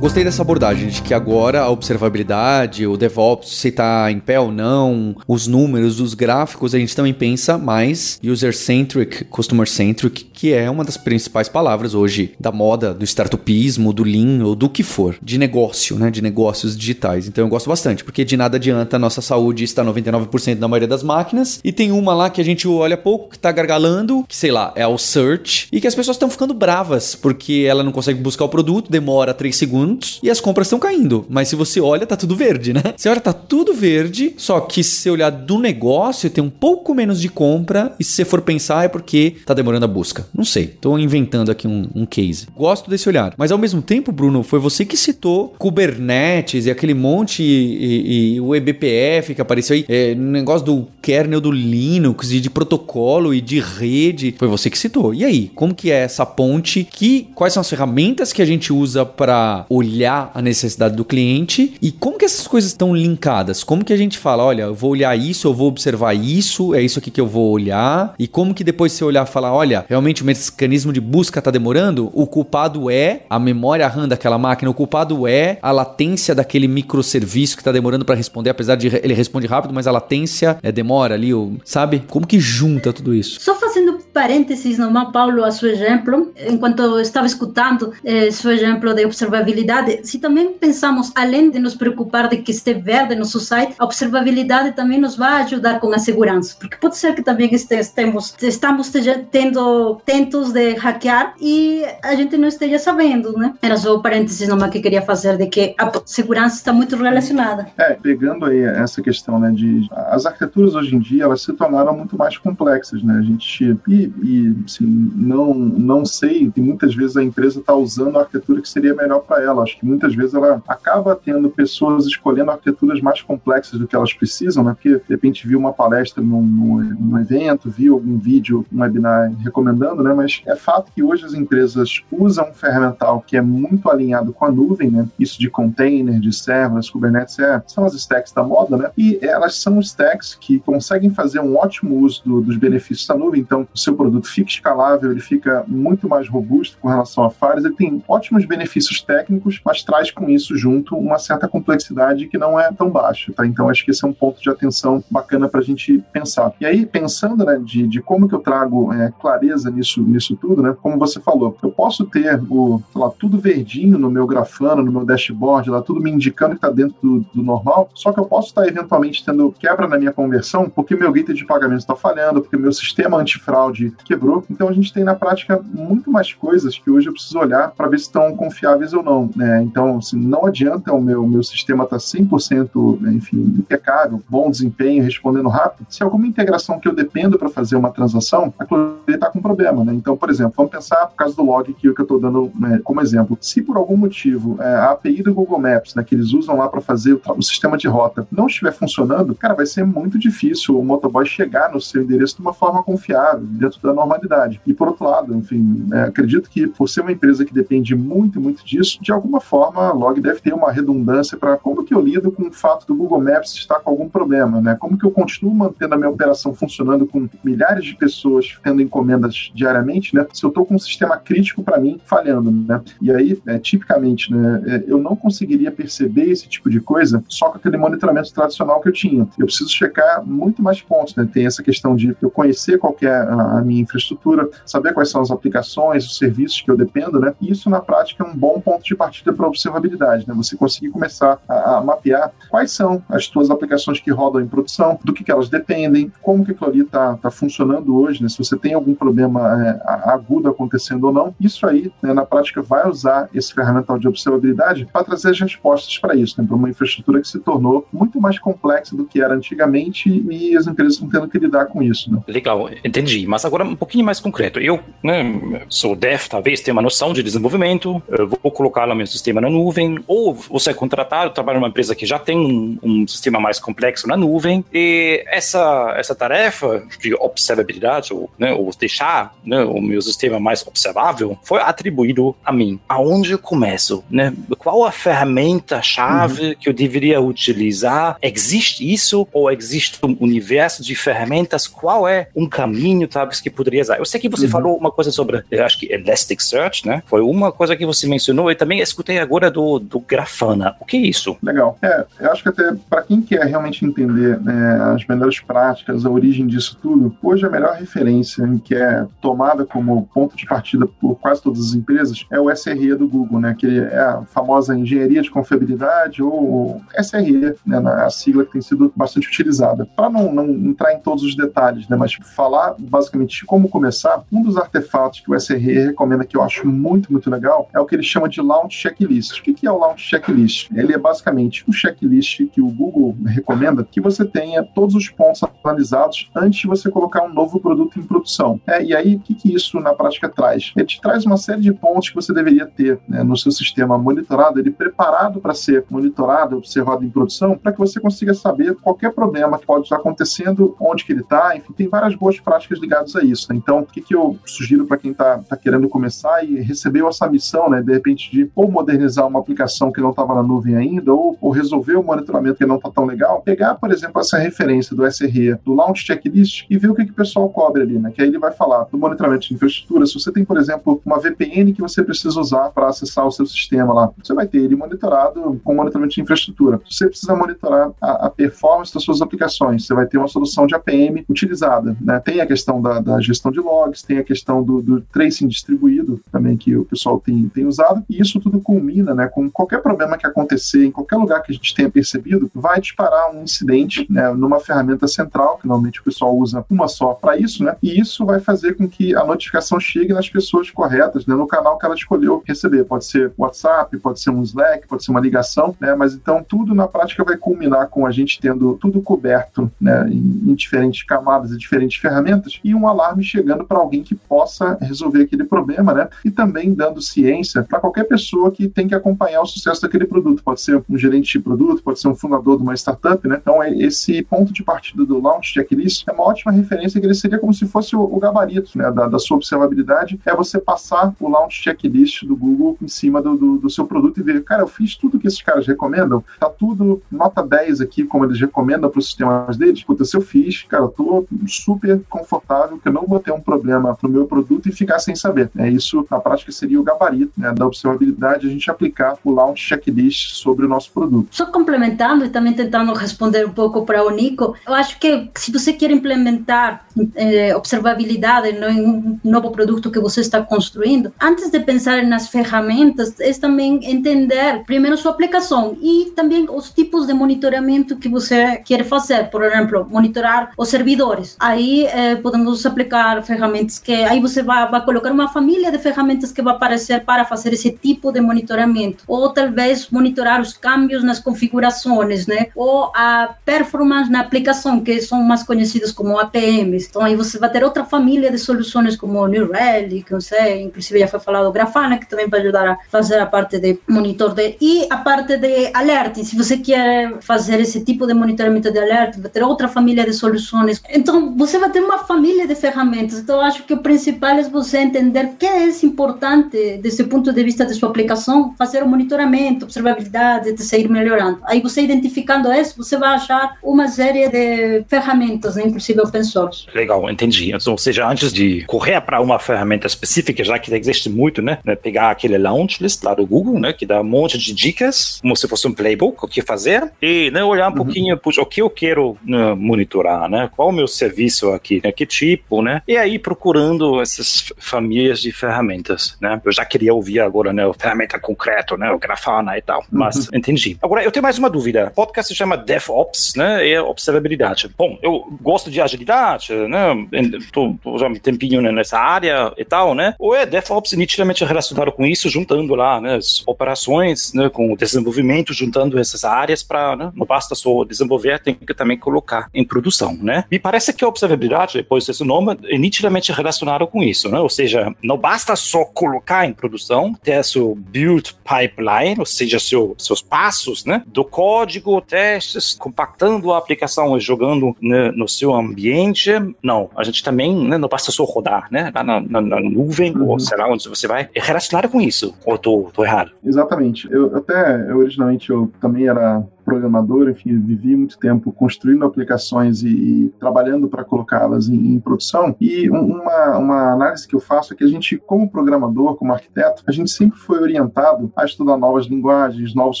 [0.00, 4.50] Gostei dessa abordagem de que agora a observabilidade, o DevOps, se está em pé ou
[4.50, 10.84] não, os números, os gráficos, a gente também pensa mais user-centric, customer-centric, que é uma
[10.84, 15.36] das principais palavras hoje da moda, do startupismo, do lean ou do que for, de
[15.36, 17.28] negócio, né, de negócios digitais.
[17.28, 20.88] Então eu gosto bastante, porque de nada adianta a nossa saúde estar 99% na maioria
[20.88, 24.34] das máquinas e tem uma lá que a gente olha pouco, que está gargalando, que
[24.34, 27.92] sei lá, é o search, e que as pessoas estão ficando bravas porque ela não
[27.92, 29.89] consegue buscar o produto, demora 3 segundos
[30.22, 31.26] e as compras estão caindo.
[31.28, 32.82] Mas se você olha, tá tudo verde, né?
[32.96, 36.94] Você olha, tá tudo verde, só que se você olhar do negócio, tem um pouco
[36.94, 40.26] menos de compra e se você for pensar é porque tá demorando a busca.
[40.34, 42.46] Não sei, tô inventando aqui um, um case.
[42.56, 43.34] Gosto desse olhar.
[43.36, 48.40] Mas ao mesmo tempo, Bruno, foi você que citou Kubernetes e aquele monte e, e
[48.40, 53.40] o eBPF que apareceu aí, é, negócio do kernel do Linux e de protocolo e
[53.40, 54.34] de rede.
[54.38, 55.14] Foi você que citou.
[55.14, 56.86] E aí, como que é essa ponte?
[56.90, 61.74] Que quais são as ferramentas que a gente usa para olhar a necessidade do cliente
[61.80, 63.64] e como que essas coisas estão linkadas?
[63.64, 66.82] Como que a gente fala, olha, eu vou olhar isso, eu vou observar isso, é
[66.82, 69.84] isso aqui que eu vou olhar e como que depois você olhar e falar, olha,
[69.88, 72.10] realmente o mecanismo de busca está demorando?
[72.12, 77.56] O culpado é a memória RAM daquela máquina, o culpado é a latência daquele microserviço
[77.56, 81.14] que está demorando para responder, apesar de ele responde rápido, mas a latência é demora
[81.14, 81.30] ali,
[81.64, 82.02] sabe?
[82.08, 83.40] Como que junta tudo isso?
[83.40, 89.04] Só fazendo parênteses, não, Paulo, a seu exemplo, enquanto estava escutando eh, seu exemplo de
[89.04, 93.74] observabilidade, se também pensamos, além de nos preocupar de que esteja verde no nosso site,
[93.78, 98.34] a observabilidade também nos vai ajudar com a segurança, porque pode ser que também estemos,
[98.40, 98.90] estamos
[99.30, 103.54] tendo tentos de hackear e a gente não esteja sabendo, né?
[103.60, 107.68] Era só o parênteses numa que queria fazer de que a segurança está muito relacionada.
[107.78, 111.96] É, pegando aí essa questão, né, de as arquiteturas hoje em dia, elas se tornaram
[111.96, 113.18] muito mais complexas, né?
[113.18, 118.16] A gente e, e assim, não não sei que muitas vezes a empresa está usando
[118.16, 119.62] a arquitetura que seria melhor para ela.
[119.62, 124.12] Acho que muitas vezes ela acaba tendo pessoas escolhendo arquiteturas mais complexas do que elas
[124.12, 124.72] precisam, né?
[124.72, 130.02] Porque de repente viu uma palestra num, num, evento, viu algum vídeo, um webinar recomendando,
[130.02, 130.14] né?
[130.14, 134.44] Mas é fato que hoje as empresas usam um ferramental que é muito alinhado com
[134.44, 135.06] a nuvem, né?
[135.18, 138.90] Isso de container, de serverless, Kubernetes é, são as stacks da moda, né?
[138.96, 143.40] E elas são stacks que conseguem fazer um ótimo uso do, dos benefícios da nuvem.
[143.40, 147.64] Então, o seu produto fica escalável, ele fica muito mais robusto com relação a falhas,
[147.64, 152.58] ele tem ótimos benefícios técnicos, mas traz com isso junto uma certa complexidade que não
[152.58, 153.46] é tão baixa, tá?
[153.46, 156.52] Então, acho que esse é um ponto de atenção bacana para a gente pensar.
[156.60, 160.62] E aí, pensando, né, de, de como que eu trago é, clareza nisso, nisso tudo,
[160.62, 160.76] né?
[160.80, 165.04] Como você falou, eu posso ter o, lá, tudo verdinho no meu grafano, no meu
[165.04, 168.48] dashboard, lá, tudo me indicando que está dentro do, do, normal, só que eu posso
[168.48, 172.56] estar eventualmente tendo quebra na minha conversão porque meu gateway de pagamento está falhando, porque
[172.56, 174.44] meu sistema antifraude quebrou.
[174.50, 177.88] Então, a gente tem na prática muito mais coisas que hoje eu preciso olhar para
[177.88, 179.62] ver se estão confiáveis ou não, né?
[179.62, 185.02] Então, assim, não adianta o meu, meu sistema estar tá 100%, enfim, impecável, bom desempenho,
[185.02, 189.40] respondendo rápido, se alguma integração que eu dependo para fazer uma transação, aquilo está com
[189.40, 189.94] problema, né?
[189.94, 192.80] Então, por exemplo, vamos pensar no caso do log que, que eu estou dando né,
[192.82, 193.38] como exemplo.
[193.40, 196.68] Se por algum motivo é, a API do Google Maps, né, que eles usam lá
[196.68, 200.78] para fazer o, o, sistema de rota, não estiver funcionando, cara, vai ser muito difícil
[200.78, 204.60] o motoboy chegar no seu endereço de uma forma confiável, dentro da normalidade.
[204.66, 208.40] E por outro lado, enfim, é, acredito que por ser uma empresa que depende muito,
[208.40, 212.00] muito disso, de alguma forma a log deve ter uma redundância para como que eu
[212.00, 214.76] lido com o fato do Google Maps estar com algum problema, né?
[214.78, 219.50] Como que eu continuo mantendo a minha operação funcionando com milhares de pessoas tendo encomendas
[219.54, 220.26] diariamente, né?
[220.32, 222.80] Se eu estou com um sistema crítico para mim falhando, né?
[223.00, 227.50] E aí, é, tipicamente, né, é, eu não conseguiria perceber esse tipo de coisa só
[227.50, 229.28] com aquele monitoramento tradicional que eu tinha.
[229.38, 231.28] Eu preciso checar muito mais pontos, né?
[231.32, 235.30] Tem essa questão de eu conhecer qual é a, minha infraestrutura, saber quais são as
[235.30, 237.34] aplicações, os serviços que eu dependo, né?
[237.40, 240.34] Isso na prática é um bom ponto de partida para observabilidade, né?
[240.36, 244.98] Você conseguir começar a, a, mapear quais são as suas aplicações que rodam em produção,
[245.04, 248.28] do que, que elas dependem, como que aquilo ali está tá funcionando hoje, né?
[248.28, 252.62] Se você tem algum problema é, agudo acontecendo ou não, isso aí, né, na prática,
[252.62, 256.46] vai usar esse ferramental de observabilidade para trazer as respostas para isso, né?
[256.46, 260.66] Para uma infraestrutura que se tornou muito mais complexa do que era antigamente e as
[260.66, 262.20] empresas estão tendo que lidar com isso, né?
[262.26, 263.26] Legal, entendi.
[263.26, 264.60] Mas agora um pouquinho mais concreto.
[264.60, 268.02] Eu né, sou dev, talvez tenha uma noção de desenvolvimento,
[268.42, 272.06] vou colocar lá meu sistema na nuvem, ou você é contratado, trabalha numa empresa que
[272.06, 278.12] já tem um, um sistema mais complexo na nuvem, e essa, essa tarefa de observabilidade,
[278.12, 282.78] ou, né, ou deixar né, o meu sistema mais observável, foi atribuído a mim.
[282.88, 284.04] Aonde eu começo?
[284.10, 284.32] Né?
[284.58, 286.54] Qual a ferramenta-chave uhum.
[286.60, 288.16] que eu deveria utilizar?
[288.22, 289.26] Existe isso?
[289.32, 291.66] Ou existe um universo de ferramentas?
[291.66, 293.98] Qual é um caminho, talvez, que poderia usar?
[293.98, 294.50] Eu sei que você uhum.
[294.50, 297.02] falou uma coisa sobre, eu acho que Elasticsearch, né?
[297.06, 300.76] Foi uma coisa que você mencionou e também escutei agora do, do Grafana.
[300.80, 301.36] O que é isso?
[301.42, 301.78] Legal.
[301.82, 306.10] É, eu acho que até para quem quer realmente entender né, as melhores práticas, a
[306.10, 311.16] origem disso tudo, hoje a melhor referência que é tomada como ponto de partida por
[311.16, 313.54] quase todas as empresas, é o SRE do Google, né?
[313.58, 317.78] Que é a famosa engenharia de confiabilidade ou SRE, né?
[318.04, 319.86] A sigla que tem sido bastante utilizada.
[319.96, 321.96] Para não, não entrar em todos os detalhes, né?
[321.96, 326.66] Mas falar basicamente como começar, um dos artefatos que o SRE recomenda que eu acho
[326.66, 329.40] muito, muito legal é o que ele chama de Launch Checklist.
[329.40, 330.70] O que é o Launch Checklist?
[330.74, 335.42] Ele é basicamente um checklist que o Google recomenda que você tenha todos os pontos
[335.64, 338.60] analisados antes de você colocar um novo produto em produção.
[338.66, 340.72] É, e aí, o que, que isso na prática traz?
[340.76, 343.98] Ele te traz uma série de pontos que você deveria ter né, no seu sistema
[343.98, 349.12] monitorado, ele preparado para ser monitorado, observado em produção, para que você consiga saber qualquer
[349.12, 353.09] problema que pode estar acontecendo, onde que ele está, enfim, tem várias boas práticas ligadas
[353.18, 353.46] a isso.
[353.50, 353.58] Né?
[353.58, 357.28] Então, o que, que eu sugiro para quem está tá querendo começar e recebeu essa
[357.28, 361.12] missão, né, de repente, de ou modernizar uma aplicação que não estava na nuvem ainda,
[361.12, 364.94] ou, ou resolver o monitoramento que não está tão legal, pegar, por exemplo, essa referência
[364.94, 368.10] do SRE, do Launch Checklist, e ver o que, que o pessoal cobre ali, né?
[368.10, 370.06] Que aí ele vai falar do monitoramento de infraestrutura.
[370.06, 373.46] Se você tem, por exemplo, uma VPN que você precisa usar para acessar o seu
[373.46, 376.80] sistema lá, você vai ter ele monitorado com monitoramento de infraestrutura.
[376.88, 380.66] Se você precisa monitorar a, a performance das suas aplicações, você vai ter uma solução
[380.66, 382.20] de APM utilizada, né?
[382.20, 386.20] Tem a questão da, da gestão de logs, tem a questão do, do tracing distribuído
[386.30, 389.28] também que o pessoal tem, tem usado, e isso tudo culmina, né?
[389.28, 393.34] Com qualquer problema que acontecer em qualquer lugar que a gente tenha percebido, vai disparar
[393.34, 397.64] um incidente né, numa ferramenta central, que normalmente o pessoal usa uma só para isso,
[397.64, 397.76] né?
[397.82, 401.78] E isso vai fazer com que a notificação chegue nas pessoas corretas, né, no canal
[401.78, 402.84] que ela escolheu receber.
[402.84, 405.94] Pode ser WhatsApp, pode ser um Slack, pode ser uma ligação, né?
[405.94, 410.50] Mas então tudo na prática vai culminar com a gente tendo tudo coberto, né, em,
[410.50, 415.22] em diferentes camadas e diferentes ferramentas e um alarme chegando para alguém que possa resolver
[415.22, 416.08] aquele problema, né?
[416.24, 420.42] E também dando ciência para qualquer pessoa que tem que acompanhar o sucesso daquele produto.
[420.42, 423.38] Pode ser um gerente de produto, pode ser um fundador de uma startup, né?
[423.40, 427.14] Então, é esse ponto de partida do Launch Checklist é uma ótima referência que ele
[427.14, 431.28] seria como se fosse o, gabarito né, da, da, sua observabilidade, é você passar o
[431.28, 434.68] Launch Checklist do Google em cima do, do, do, seu produto e ver, cara, eu
[434.68, 438.98] fiz tudo que esses caras recomendam, tá tudo nota 10 aqui, como eles recomendam para
[438.98, 443.06] os sistemas deles, puta, se eu fiz, cara, eu tô super confortável que eu não
[443.06, 445.50] vou ter um problema no meu produto e ficar sem saber.
[445.56, 449.60] É Isso, na prática, seria o gabarito né, da observabilidade, a gente aplicar o Launch
[449.62, 451.28] Checklist sobre o nosso produto.
[451.30, 455.52] Só complementando e também tentando responder um pouco para o Nico, eu acho que se
[455.52, 461.60] você quer implementar eh, observabilidade em um novo produto que você está construindo, antes de
[461.60, 467.96] pensar nas ferramentas, é também entender primeiro sua aplicação e também os tipos de monitoramento
[467.96, 469.30] que você quer fazer.
[469.30, 471.36] Por exemplo, monitorar os servidores.
[471.38, 476.32] Aí eh, podemos aplicar ferramentas que aí você vai, vai colocar uma família de ferramentas
[476.32, 479.04] que vai aparecer para fazer esse tipo de monitoramento.
[479.06, 482.46] Ou talvez monitorar os câmbios nas configurações, né?
[482.54, 486.86] Ou a performance na aplicação, que são mais conhecidas como APMs.
[486.88, 491.00] Então aí você vai ter outra família de soluções como New Relic, não sei, inclusive
[491.00, 494.56] já foi falado Grafana, que também vai ajudar a fazer a parte de monitor de
[494.60, 496.24] e a parte de alerting.
[496.24, 500.12] Se você quer fazer esse tipo de monitoramento de alerta, vai ter outra família de
[500.12, 500.82] soluções.
[500.88, 503.18] Então você vai ter uma família de ferramentas.
[503.18, 507.64] Então acho que o principal é você entender que é importante desse ponto de vista
[507.64, 511.40] de sua aplicação, fazer o monitoramento, observabilidade, de seguir melhorando.
[511.44, 516.66] Aí você identificando isso, você vai achar uma série de ferramentas, né, inclusive open source.
[516.74, 517.52] Legal, entendi.
[517.52, 521.58] Então, ou seja, antes de correr para uma ferramenta específica, já que existe muito, né,
[521.64, 525.18] né, pegar aquele launch list lá do Google, né, que dá um monte de dicas,
[525.20, 527.76] como se fosse um playbook, o que fazer, e né, olhar um uhum.
[527.76, 531.92] pouquinho, puxa, o que eu quero né, monitorar, né, qual o meu serviço aqui, né,
[531.92, 536.40] que tipo, né, e aí procurando essas famílias de ferramentas, né.
[536.44, 540.38] Eu já queria ouvir agora, né, ferramenta concreta, né, o Grafana e tal, mas uhum.
[540.38, 540.76] entendi.
[540.82, 541.88] Agora, eu tenho mais uma dúvida.
[541.92, 544.70] O podcast se chama DevOps, né, e é observabilidade.
[544.76, 547.06] Bom, eu gosto de agilidade, né,
[547.52, 551.92] tô, tô já um tempinho nessa área e tal, né, ou é DevOps nitidamente relacionado
[551.92, 556.96] com isso, juntando lá, né, as operações, né, com o desenvolvimento, juntando essas áreas para,
[556.96, 560.44] né, não basta só desenvolver, tem que também colocar em produção, né.
[560.50, 564.48] Me parece que a observabilidade, depois desse nome, é nitidamente relacionado com isso, né, ou
[564.48, 570.22] seja, não basta só colocar em produção, ter seu build pipeline, ou seja, seu, seus
[570.22, 576.30] passos, né, do código, testes, compactando a aplicação e jogando né, no seu ambiente.
[576.62, 580.16] Não, a gente também né, não basta só rodar, né, lá na, na, na nuvem,
[580.16, 580.30] uhum.
[580.30, 581.28] ou sei lá onde você vai.
[581.34, 583.32] É relacionado com isso, ou tô, tô errado?
[583.44, 584.10] Exatamente.
[584.10, 589.88] Eu até, eu, originalmente, eu também era programador, enfim, vivi muito tempo construindo aplicações e,
[589.88, 592.54] e trabalhando para colocá-las em, em, produção.
[592.60, 596.84] E uma, uma análise que eu faço é que a gente, como programador, como arquiteto,
[596.86, 600.00] a gente sempre foi orientado a estudar novas linguagens, novos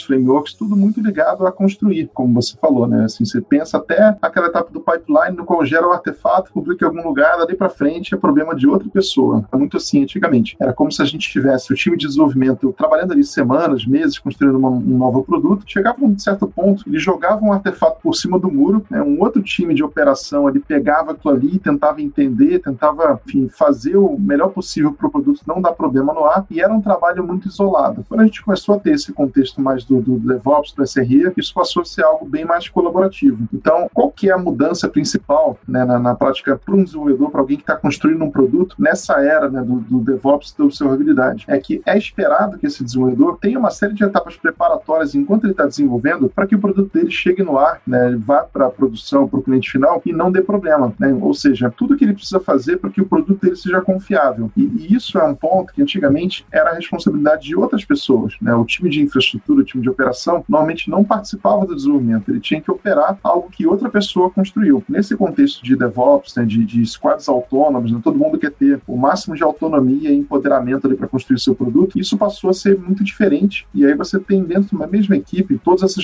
[0.00, 3.04] frameworks, tudo muito ligado a construir, como você falou, né?
[3.04, 6.88] Assim, você pensa até aquela etapa do pipeline no qual gera o artefato, publica em
[6.88, 9.44] algum lugar, dali para frente é problema de outra pessoa.
[9.52, 10.56] É muito assim antigamente.
[10.60, 14.56] Era como se a gente tivesse o time de desenvolvimento trabalhando ali semanas, meses, construindo
[14.56, 15.64] uma, um novo produto.
[15.66, 19.02] Chegava a um certo ponto, ele jogava um artefato por cima do muro, né?
[19.02, 24.18] um outro time de operação ali pegava aquilo ali, tentava entender, tentava enfim, fazer o
[24.18, 27.48] melhor possível para o produto não dar problema no ar, e era um trabalho muito
[27.48, 28.04] isolado.
[28.08, 31.54] Quando a gente começou a ter esse contexto mais do, do DevOps, do SRE, isso
[31.54, 33.48] passou a ser algo bem mais colaborativo.
[33.52, 37.40] Então, qual que é a mudança principal né, na, na prática para um desenvolvedor, para
[37.40, 41.44] alguém que está construindo um produto nessa era né, do, do DevOps da observabilidade?
[41.48, 45.52] É que é esperado que esse desenvolvedor tenha uma série de etapas preparatórias enquanto ele
[45.52, 49.28] está desenvolvendo para que o produto dele chegue no ar, né, vá para a produção,
[49.28, 50.92] para o cliente final e não dê problema.
[50.98, 51.16] Né?
[51.20, 54.50] Ou seja, tudo que ele precisa fazer para que o produto dele seja confiável.
[54.56, 58.34] E, e, isso é um ponto que antigamente era a responsabilidade de outras pessoas.
[58.42, 58.52] Né?
[58.52, 62.60] O time de infraestrutura, o time de operação, normalmente não participava do desenvolvimento, ele tinha
[62.60, 64.82] que operar algo que outra pessoa construiu.
[64.88, 68.96] Nesse contexto de DevOps, né, de, de squads autônomos, né, todo mundo quer ter o
[68.96, 73.66] máximo de autonomia e empoderamento para construir seu produto, isso passou a ser muito diferente.
[73.72, 76.02] E aí você tem dentro de uma mesma equipe todas essas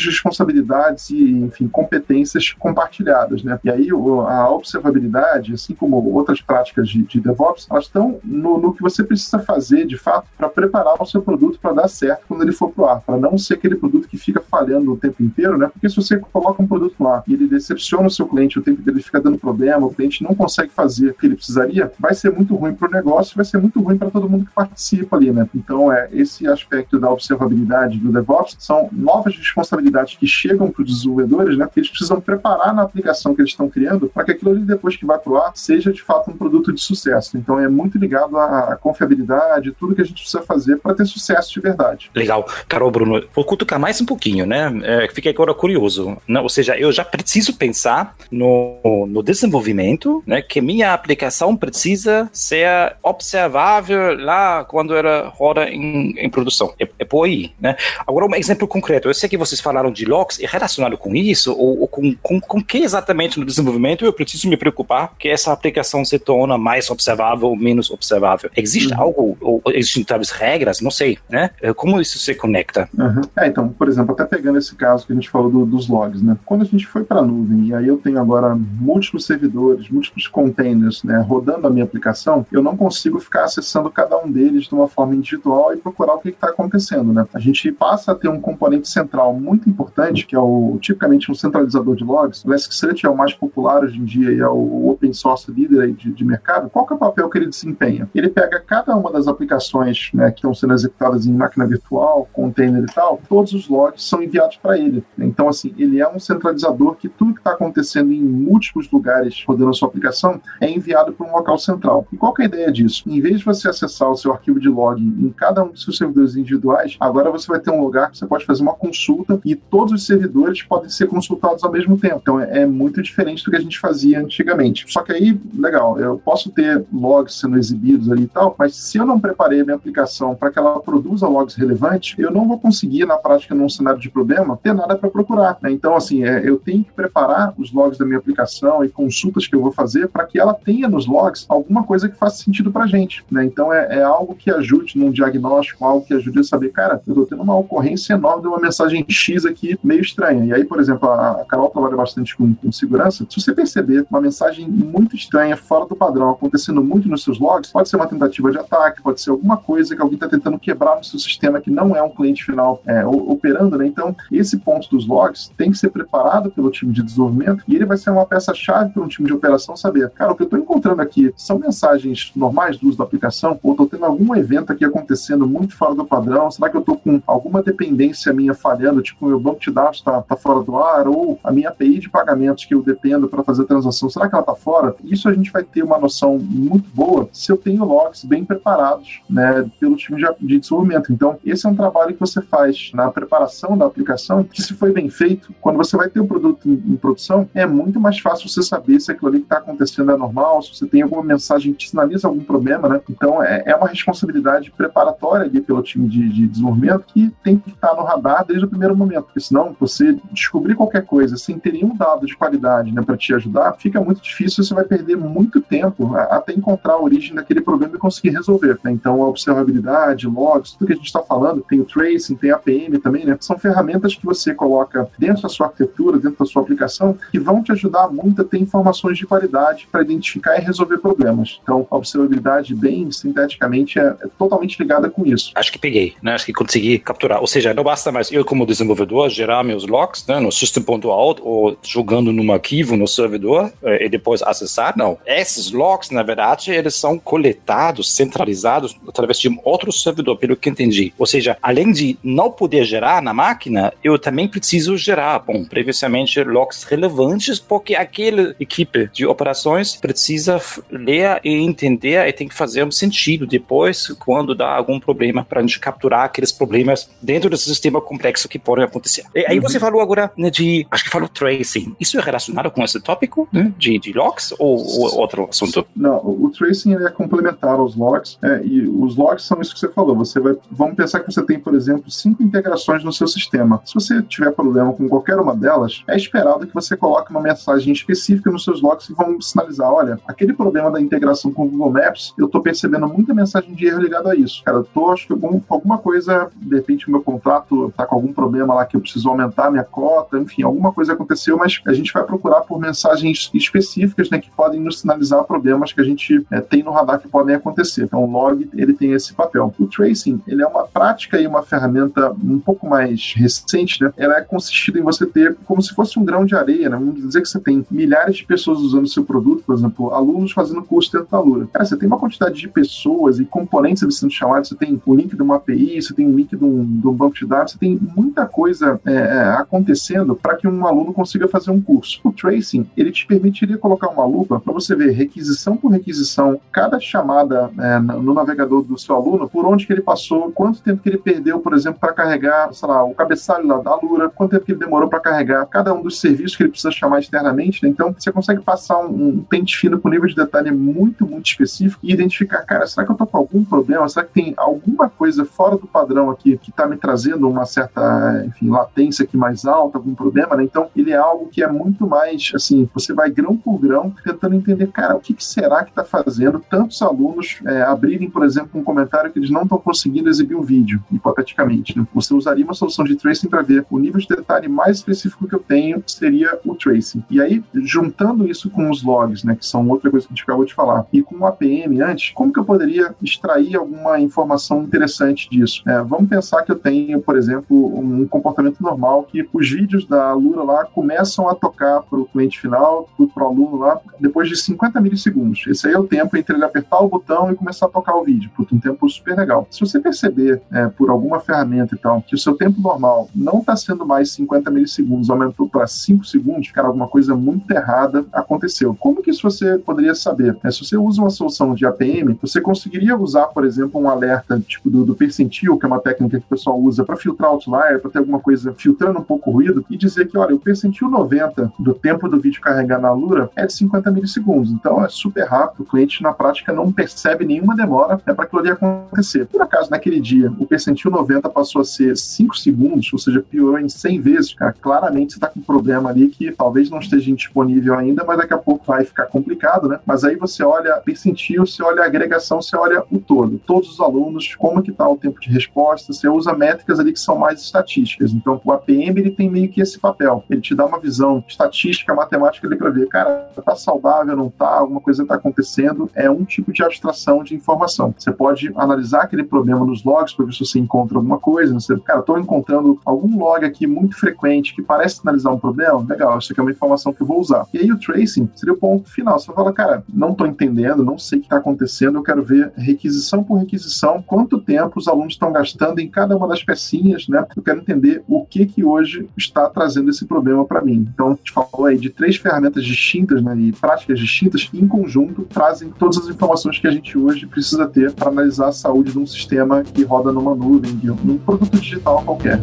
[1.11, 3.43] e, enfim, competências compartilhadas.
[3.43, 3.59] Né?
[3.65, 8.75] E aí a observabilidade, assim como outras práticas de, de DevOps, elas estão no, no,
[8.75, 12.43] que você precisa fazer, de fato, para preparar o seu produto para dar certo quando
[12.43, 15.23] ele for para o ar, para não ser aquele produto que fica falhando o tempo
[15.23, 15.69] inteiro, né?
[15.73, 18.83] Porque se você coloca um produto lá e ele decepciona o seu cliente, o tempo
[18.83, 22.33] dele fica dando problema, o cliente não consegue fazer o que ele precisaria, vai ser
[22.33, 25.31] muito ruim para o negócio, vai ser muito ruim para todo mundo que participa ali,
[25.31, 25.49] né?
[25.55, 30.89] Então, é esse aspecto da observabilidade do DevOps são novas responsabilidades que chegam para os
[30.89, 31.69] desenvolvedores, né?
[31.73, 34.97] Que eles precisam preparar na aplicação que eles estão criando para que aquilo ali depois
[34.97, 37.37] que vai para o ar seja de fato um produto de sucesso.
[37.37, 41.53] Então, é muito ligado à confiabilidade, tudo que a gente precisa fazer para ter sucesso
[41.53, 42.11] de verdade.
[42.15, 42.47] Legal.
[42.69, 44.73] Carol, Bruno, vou cutucar mais um pouquinho, né?
[44.83, 46.17] É, fiquei agora curioso.
[46.27, 46.41] Né?
[46.41, 50.43] Ou seja, eu já preciso pensar no, no desenvolvimento, né?
[50.43, 56.75] Que minha aplicação precisa ser observável lá quando ela roda em, em produção.
[56.79, 56.89] É,
[57.25, 57.77] aí, né?
[58.07, 59.09] Agora, um exemplo concreto.
[59.09, 61.53] Eu sei que vocês falaram de logs, é relacionado com isso?
[61.53, 65.53] Ou, ou com, com, com que exatamente no desenvolvimento eu preciso me preocupar que essa
[65.53, 68.51] aplicação se torna mais observável ou menos observável?
[68.57, 69.01] Existe uhum.
[69.01, 71.51] algo, ou existem talvez regras, não sei, né?
[71.61, 72.89] É, como isso se conecta?
[72.97, 73.23] Uhum.
[73.37, 76.23] É, então, por exemplo, até pegando esse caso que a gente falou do, dos logs,
[76.23, 76.37] né?
[76.45, 80.27] Quando a gente foi para a nuvem, e aí eu tenho agora múltiplos servidores, múltiplos
[80.29, 84.75] containers, né, rodando a minha aplicação, eu não consigo ficar acessando cada um deles de
[84.75, 87.27] uma forma individual e procurar o que está acontecendo, né?
[87.33, 91.35] A gente passa a ter um componente central muito importante, que é o tipicamente um
[91.35, 92.45] centralizador de logs.
[92.45, 95.93] O Elasticsearch é o mais popular hoje em dia e é o open source líder
[95.93, 96.71] de, de mercado.
[96.71, 98.09] Qual é o papel que ele desempenha?
[98.15, 102.83] Ele pega cada uma das aplicações né, que estão sendo executadas em máquina virtual, container
[102.83, 105.05] e tal, todos os logs são enviados para ele.
[105.19, 109.71] Então, assim, ele é um centralizador que tudo que está acontecendo em múltiplos lugares rodando
[109.71, 112.07] a sua aplicação é enviado para um local central.
[112.13, 113.03] E qual é a ideia disso?
[113.07, 115.97] Em vez de você acessar o seu arquivo de log em cada um dos seus
[115.97, 119.55] servidores individuais, agora você vai ter um lugar que você pode fazer uma consulta e
[119.55, 122.19] todos os servidores podem ser consultados ao mesmo tempo.
[122.23, 124.85] Então, é, é muito diferente do que a gente fazia antigamente.
[124.89, 128.99] Só que aí, legal, eu posso ter logs sendo exibidos ali e tal, mas se
[128.99, 132.59] eu não preparei a minha aplicação para que ela produza logs relevantes, eu não vou
[132.59, 135.59] conseguir, na prática, num cenário de problema, ter nada para procurar.
[135.63, 135.71] Né?
[135.71, 139.55] Então, assim, é, eu tenho que preparar os logs da minha aplicação e consultas que
[139.55, 142.85] eu vou fazer para que ela tenha nos logs alguma coisa que faça sentido para
[142.85, 143.25] a gente.
[143.31, 143.45] Né?
[143.45, 147.13] Então, é, é, algo que ajude num diagnóstico, algo que ajude a saber, cara, eu
[147.13, 150.45] estou tendo uma ocorrência enorme de uma mensagem X aqui meio estranha.
[150.45, 153.27] E aí, por exemplo, a Carol trabalha bastante com, com segurança.
[153.31, 157.73] Se você perceber uma mensagem muito estranha, fora do padrão, acontecendo muito nos seus logs,
[157.73, 160.97] pode ser uma tentativa de ataque, pode ser alguma coisa que alguém está tentando quebrar
[160.99, 163.87] no seu sistema que não é um cliente final é, operando, né?
[163.87, 167.87] Então, esse ponto dos logs tem que ser preparado pelo time de desenvolvimento e ele
[167.87, 170.59] vai ser uma peça-chave para um time de operação saber, cara, o que eu estou
[170.59, 174.85] encontrando aqui são mensagens normais do uso da aplicação ou estou tendo algum evento aqui
[174.85, 176.51] acontecendo muito fora do padrão?
[176.51, 180.23] Será que eu estou com alguma dependência minha falhando, tipo, meu banco de dados está
[180.23, 183.65] tá fora do ar ou a minha API de pagamentos que eu dependo para fazer
[183.65, 184.95] transação, será que ela está fora?
[185.05, 189.21] Isso a gente vai ter uma noção muito boa se eu tenho logs bem preparados,
[189.29, 191.13] né, pelo time de, de desenvolvimento.
[191.13, 194.93] Então, esse é um trabalho que você faz na preparação da aplicação, que se foi
[194.93, 198.19] bem feito, quando você vai ter o um produto em, em, produção, é muito mais
[198.19, 201.23] fácil você saber se aquilo ali que está acontecendo é normal, se você tem alguma
[201.23, 203.01] mensagem que sinaliza algum problema, né?
[203.09, 207.71] Então, é, é uma responsabilidade preparatória ali pelo time de, de desenvolvimento que tem que
[207.71, 211.59] estar no radar desde o primeiro momento, porque senão senão você descobrir qualquer coisa sem
[211.59, 215.17] ter nenhum dado de qualidade né, para te ajudar, fica muito difícil, você vai perder
[215.17, 218.79] muito tempo até encontrar a origem daquele problema e conseguir resolver.
[218.85, 218.93] Né?
[218.93, 222.57] Então, a observabilidade, logs, tudo que a gente está falando, tem o tracing, tem a
[222.57, 223.37] APM também, né?
[223.41, 227.63] São ferramentas que você coloca dentro da sua arquitetura, dentro da sua aplicação, que vão
[227.63, 231.61] te ajudar muito a ter informações de qualidade para identificar e resolver problemas.
[231.63, 235.53] Então, a observabilidade, bem sinteticamente, é, é totalmente ligada com isso.
[235.55, 236.35] Acho que peguei, né?
[236.47, 237.41] Que consegui capturar.
[237.41, 241.77] Ou seja, não basta mais eu, como desenvolvedor, gerar meus logs né, no system.out ou
[241.83, 244.95] jogando num arquivo no servidor eh, e depois acessar.
[244.97, 245.19] Não.
[245.27, 250.71] Esses logs, na verdade, eles são coletados, centralizados através de um outro servidor, pelo que
[250.71, 251.13] entendi.
[251.19, 256.41] Ou seja, além de não poder gerar na máquina, eu também preciso gerar, bom, previamente
[256.45, 262.85] logs relevantes, porque aquela equipe de operações precisa ler e entender e tem que fazer
[262.85, 267.65] um sentido depois quando dá algum problema para a gente capturar aqueles problemas dentro desse
[267.65, 269.25] sistema complexo que podem acontecer.
[269.35, 271.97] E aí você falou agora né, de, acho que falou tracing.
[271.99, 275.87] Isso é relacionado com esse tópico né, de, de logs ou, ou, outro assunto?
[275.97, 279.89] Não, o tracing é complementar aos logs é, e os logs são isso que você
[279.89, 280.15] falou.
[280.17, 283.81] Você vai, vamos pensar que você tem, por exemplo, cinco integrações no seu sistema.
[283.85, 287.93] Se você tiver problema com qualquer uma delas, é esperado que você coloque uma mensagem
[287.93, 291.93] específica nos seus logs que vão sinalizar, olha, aquele problema da integração com o Google
[291.93, 294.63] Maps, eu estou percebendo muita mensagem de erro ligada a isso.
[294.65, 298.15] Cara, eu tô, acho que algum, alguma coisa, de repente o meu contrato está com
[298.15, 301.93] algum problema lá que eu preciso aumentar minha cota, enfim, alguma coisa aconteceu, mas a
[301.93, 306.45] gente vai procurar por mensagens específicas, né, que podem nos sinalizar problemas que a gente
[306.51, 308.05] é, tem no radar que podem acontecer.
[308.05, 309.73] Então, o log, ele tem esse papel.
[309.79, 314.13] O tracing, ele é uma prática e uma ferramenta um pouco mais recente, né?
[314.17, 316.97] Ela é consistida em você ter como se fosse um grão de areia, né?
[316.97, 320.83] Vamos dizer que você tem milhares de pessoas usando seu produto, por exemplo, alunos fazendo
[320.83, 321.69] curso dentro da Lura.
[321.73, 325.35] Cara, você tem uma quantidade de pessoas e componentes sendo chamados, você tem o link
[325.35, 327.99] de uma API, você tem o link de um, um banco de dados, você tem
[328.17, 332.21] muita coisa é, é acontecendo para que um aluno consiga fazer um curso.
[332.25, 336.99] O tracing, ele te permitiria colocar uma lupa para você ver requisição por requisição, cada
[337.01, 341.09] chamada é, no navegador do seu aluno, por onde que ele passou, quanto tempo que
[341.09, 344.65] ele perdeu, por exemplo, para carregar, sei lá, o cabeçalho lá da Lura, quanto tempo
[344.65, 347.83] que ele demorou para carregar cada um dos serviços que ele precisa chamar externamente.
[347.83, 347.89] Né?
[347.89, 352.01] Então, você consegue passar um, um pente fino com nível de detalhe muito, muito específico
[352.03, 354.09] e identificar, cara, será que eu estou com algum problema?
[354.09, 358.45] Será que tem alguma coisa fora do padrão aqui que está me trazendo uma certa,
[358.47, 360.65] enfim, latência aqui mais alta, algum problema, né?
[360.65, 364.55] Então, ele é algo que é muito mais, assim, você vai grão por grão tentando
[364.55, 368.79] entender, cara, o que, que será que está fazendo tantos alunos é, abrirem, por exemplo,
[368.79, 371.97] um comentário que eles não estão conseguindo exibir um vídeo, hipoteticamente.
[371.99, 372.07] Né?
[372.13, 375.55] Você usaria uma solução de tracing para ver o nível de detalhe mais específico que
[375.55, 377.25] eu tenho seria o tracing.
[377.31, 380.45] E aí, juntando isso com os logs, né, que são outra coisa que a gente
[380.45, 384.83] acabou de falar, e com o APM antes, como que eu poderia extrair alguma informação
[384.83, 385.83] interessante disso?
[385.87, 390.33] É, vamos pensar que eu tenho, por exemplo, um comportamento normal que os vídeos da
[390.33, 394.57] Lura lá começam a tocar para o cliente final, para o aluno lá, depois de
[394.57, 395.65] 50 milissegundos.
[395.69, 398.25] Esse aí é o tempo entre ele apertar o botão e começar a tocar o
[398.25, 398.51] vídeo.
[398.57, 399.69] Puta, um tempo super legal.
[399.71, 403.61] Se você perceber é, por alguma ferramenta e tal que o seu tempo normal não
[403.61, 408.95] está sendo mais 50 milissegundos, aumentou para 5 segundos, cara, alguma coisa muito errada aconteceu.
[408.99, 410.57] Como que isso você poderia saber?
[410.65, 414.61] É, se você usa uma solução de APM, você conseguiria usar, por exemplo, um alerta
[414.67, 418.01] tipo do, do percentil, que é uma técnica que o pessoal usa para filtrar outlier,
[418.01, 421.09] para ter alguma coisa filtrando um pouco o ruído, e dizer que, olha, o percentil
[421.11, 424.71] 90 do tempo do vídeo carregar na Lura é de 50 milissegundos.
[424.73, 428.61] Então é super rápido, o cliente na prática não percebe nenhuma demora né, para aquilo
[428.61, 429.47] ali acontecer.
[429.47, 433.79] Por acaso, naquele dia, o percentil 90 passou a ser 5 segundos, ou seja, piorou
[433.79, 437.33] em 100 vezes, cara, claramente você está com um problema ali que talvez não esteja
[437.33, 439.99] disponível ainda, mas daqui a pouco vai ficar complicado, né?
[440.07, 443.61] Mas aí você olha percentil, você olha a agregação, você olha o todo.
[443.67, 447.21] Todos os alunos, como que está o tempo de resposta, você usa métricas ali que
[447.21, 448.33] são mais estatísticas.
[448.33, 450.45] Então, o APM, ele tem meio que esse papel.
[450.51, 454.69] Ele te dá uma visão estatística, matemática ali para ver, cara, tá saudável, não tá,
[454.69, 456.11] alguma coisa está acontecendo.
[456.15, 458.15] É um tipo de abstração de informação.
[458.17, 461.75] Você pode analisar aquele problema nos logs para ver se você encontra alguma coisa.
[461.75, 466.05] Você, cara, estou encontrando algum log aqui muito frequente que parece sinalizar um problema.
[466.09, 467.67] Legal, isso aqui é uma informação que eu vou usar.
[467.73, 469.39] E aí o tracing seria o ponto final.
[469.39, 472.73] Você fala, cara, não estou entendendo, não sei o que está acontecendo, eu quero ver
[472.77, 477.45] requisição por requisição, quanto tempo os alunos estão gastando em cada uma das pecinhas, né?
[477.57, 481.09] Eu quero entender o que que hoje está trazendo esse problema para mim.
[481.13, 484.87] Então, a gente falou aí de três ferramentas distintas, né, e práticas distintas que em
[484.87, 489.13] conjunto trazem todas as informações que a gente hoje precisa ter para analisar a saúde
[489.13, 492.59] de um sistema que roda numa nuvem, de um produto digital qualquer.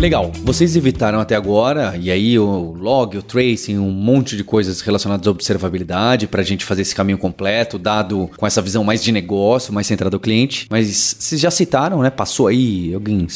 [0.00, 4.80] Legal, vocês evitaram até agora, e aí o log, o tracing, um monte de coisas
[4.80, 9.02] relacionadas à observabilidade para a gente fazer esse caminho completo, dado com essa visão mais
[9.02, 10.68] de negócio, mais centrada no cliente.
[10.70, 12.10] Mas vocês já citaram, né?
[12.10, 13.26] Passou aí, alguém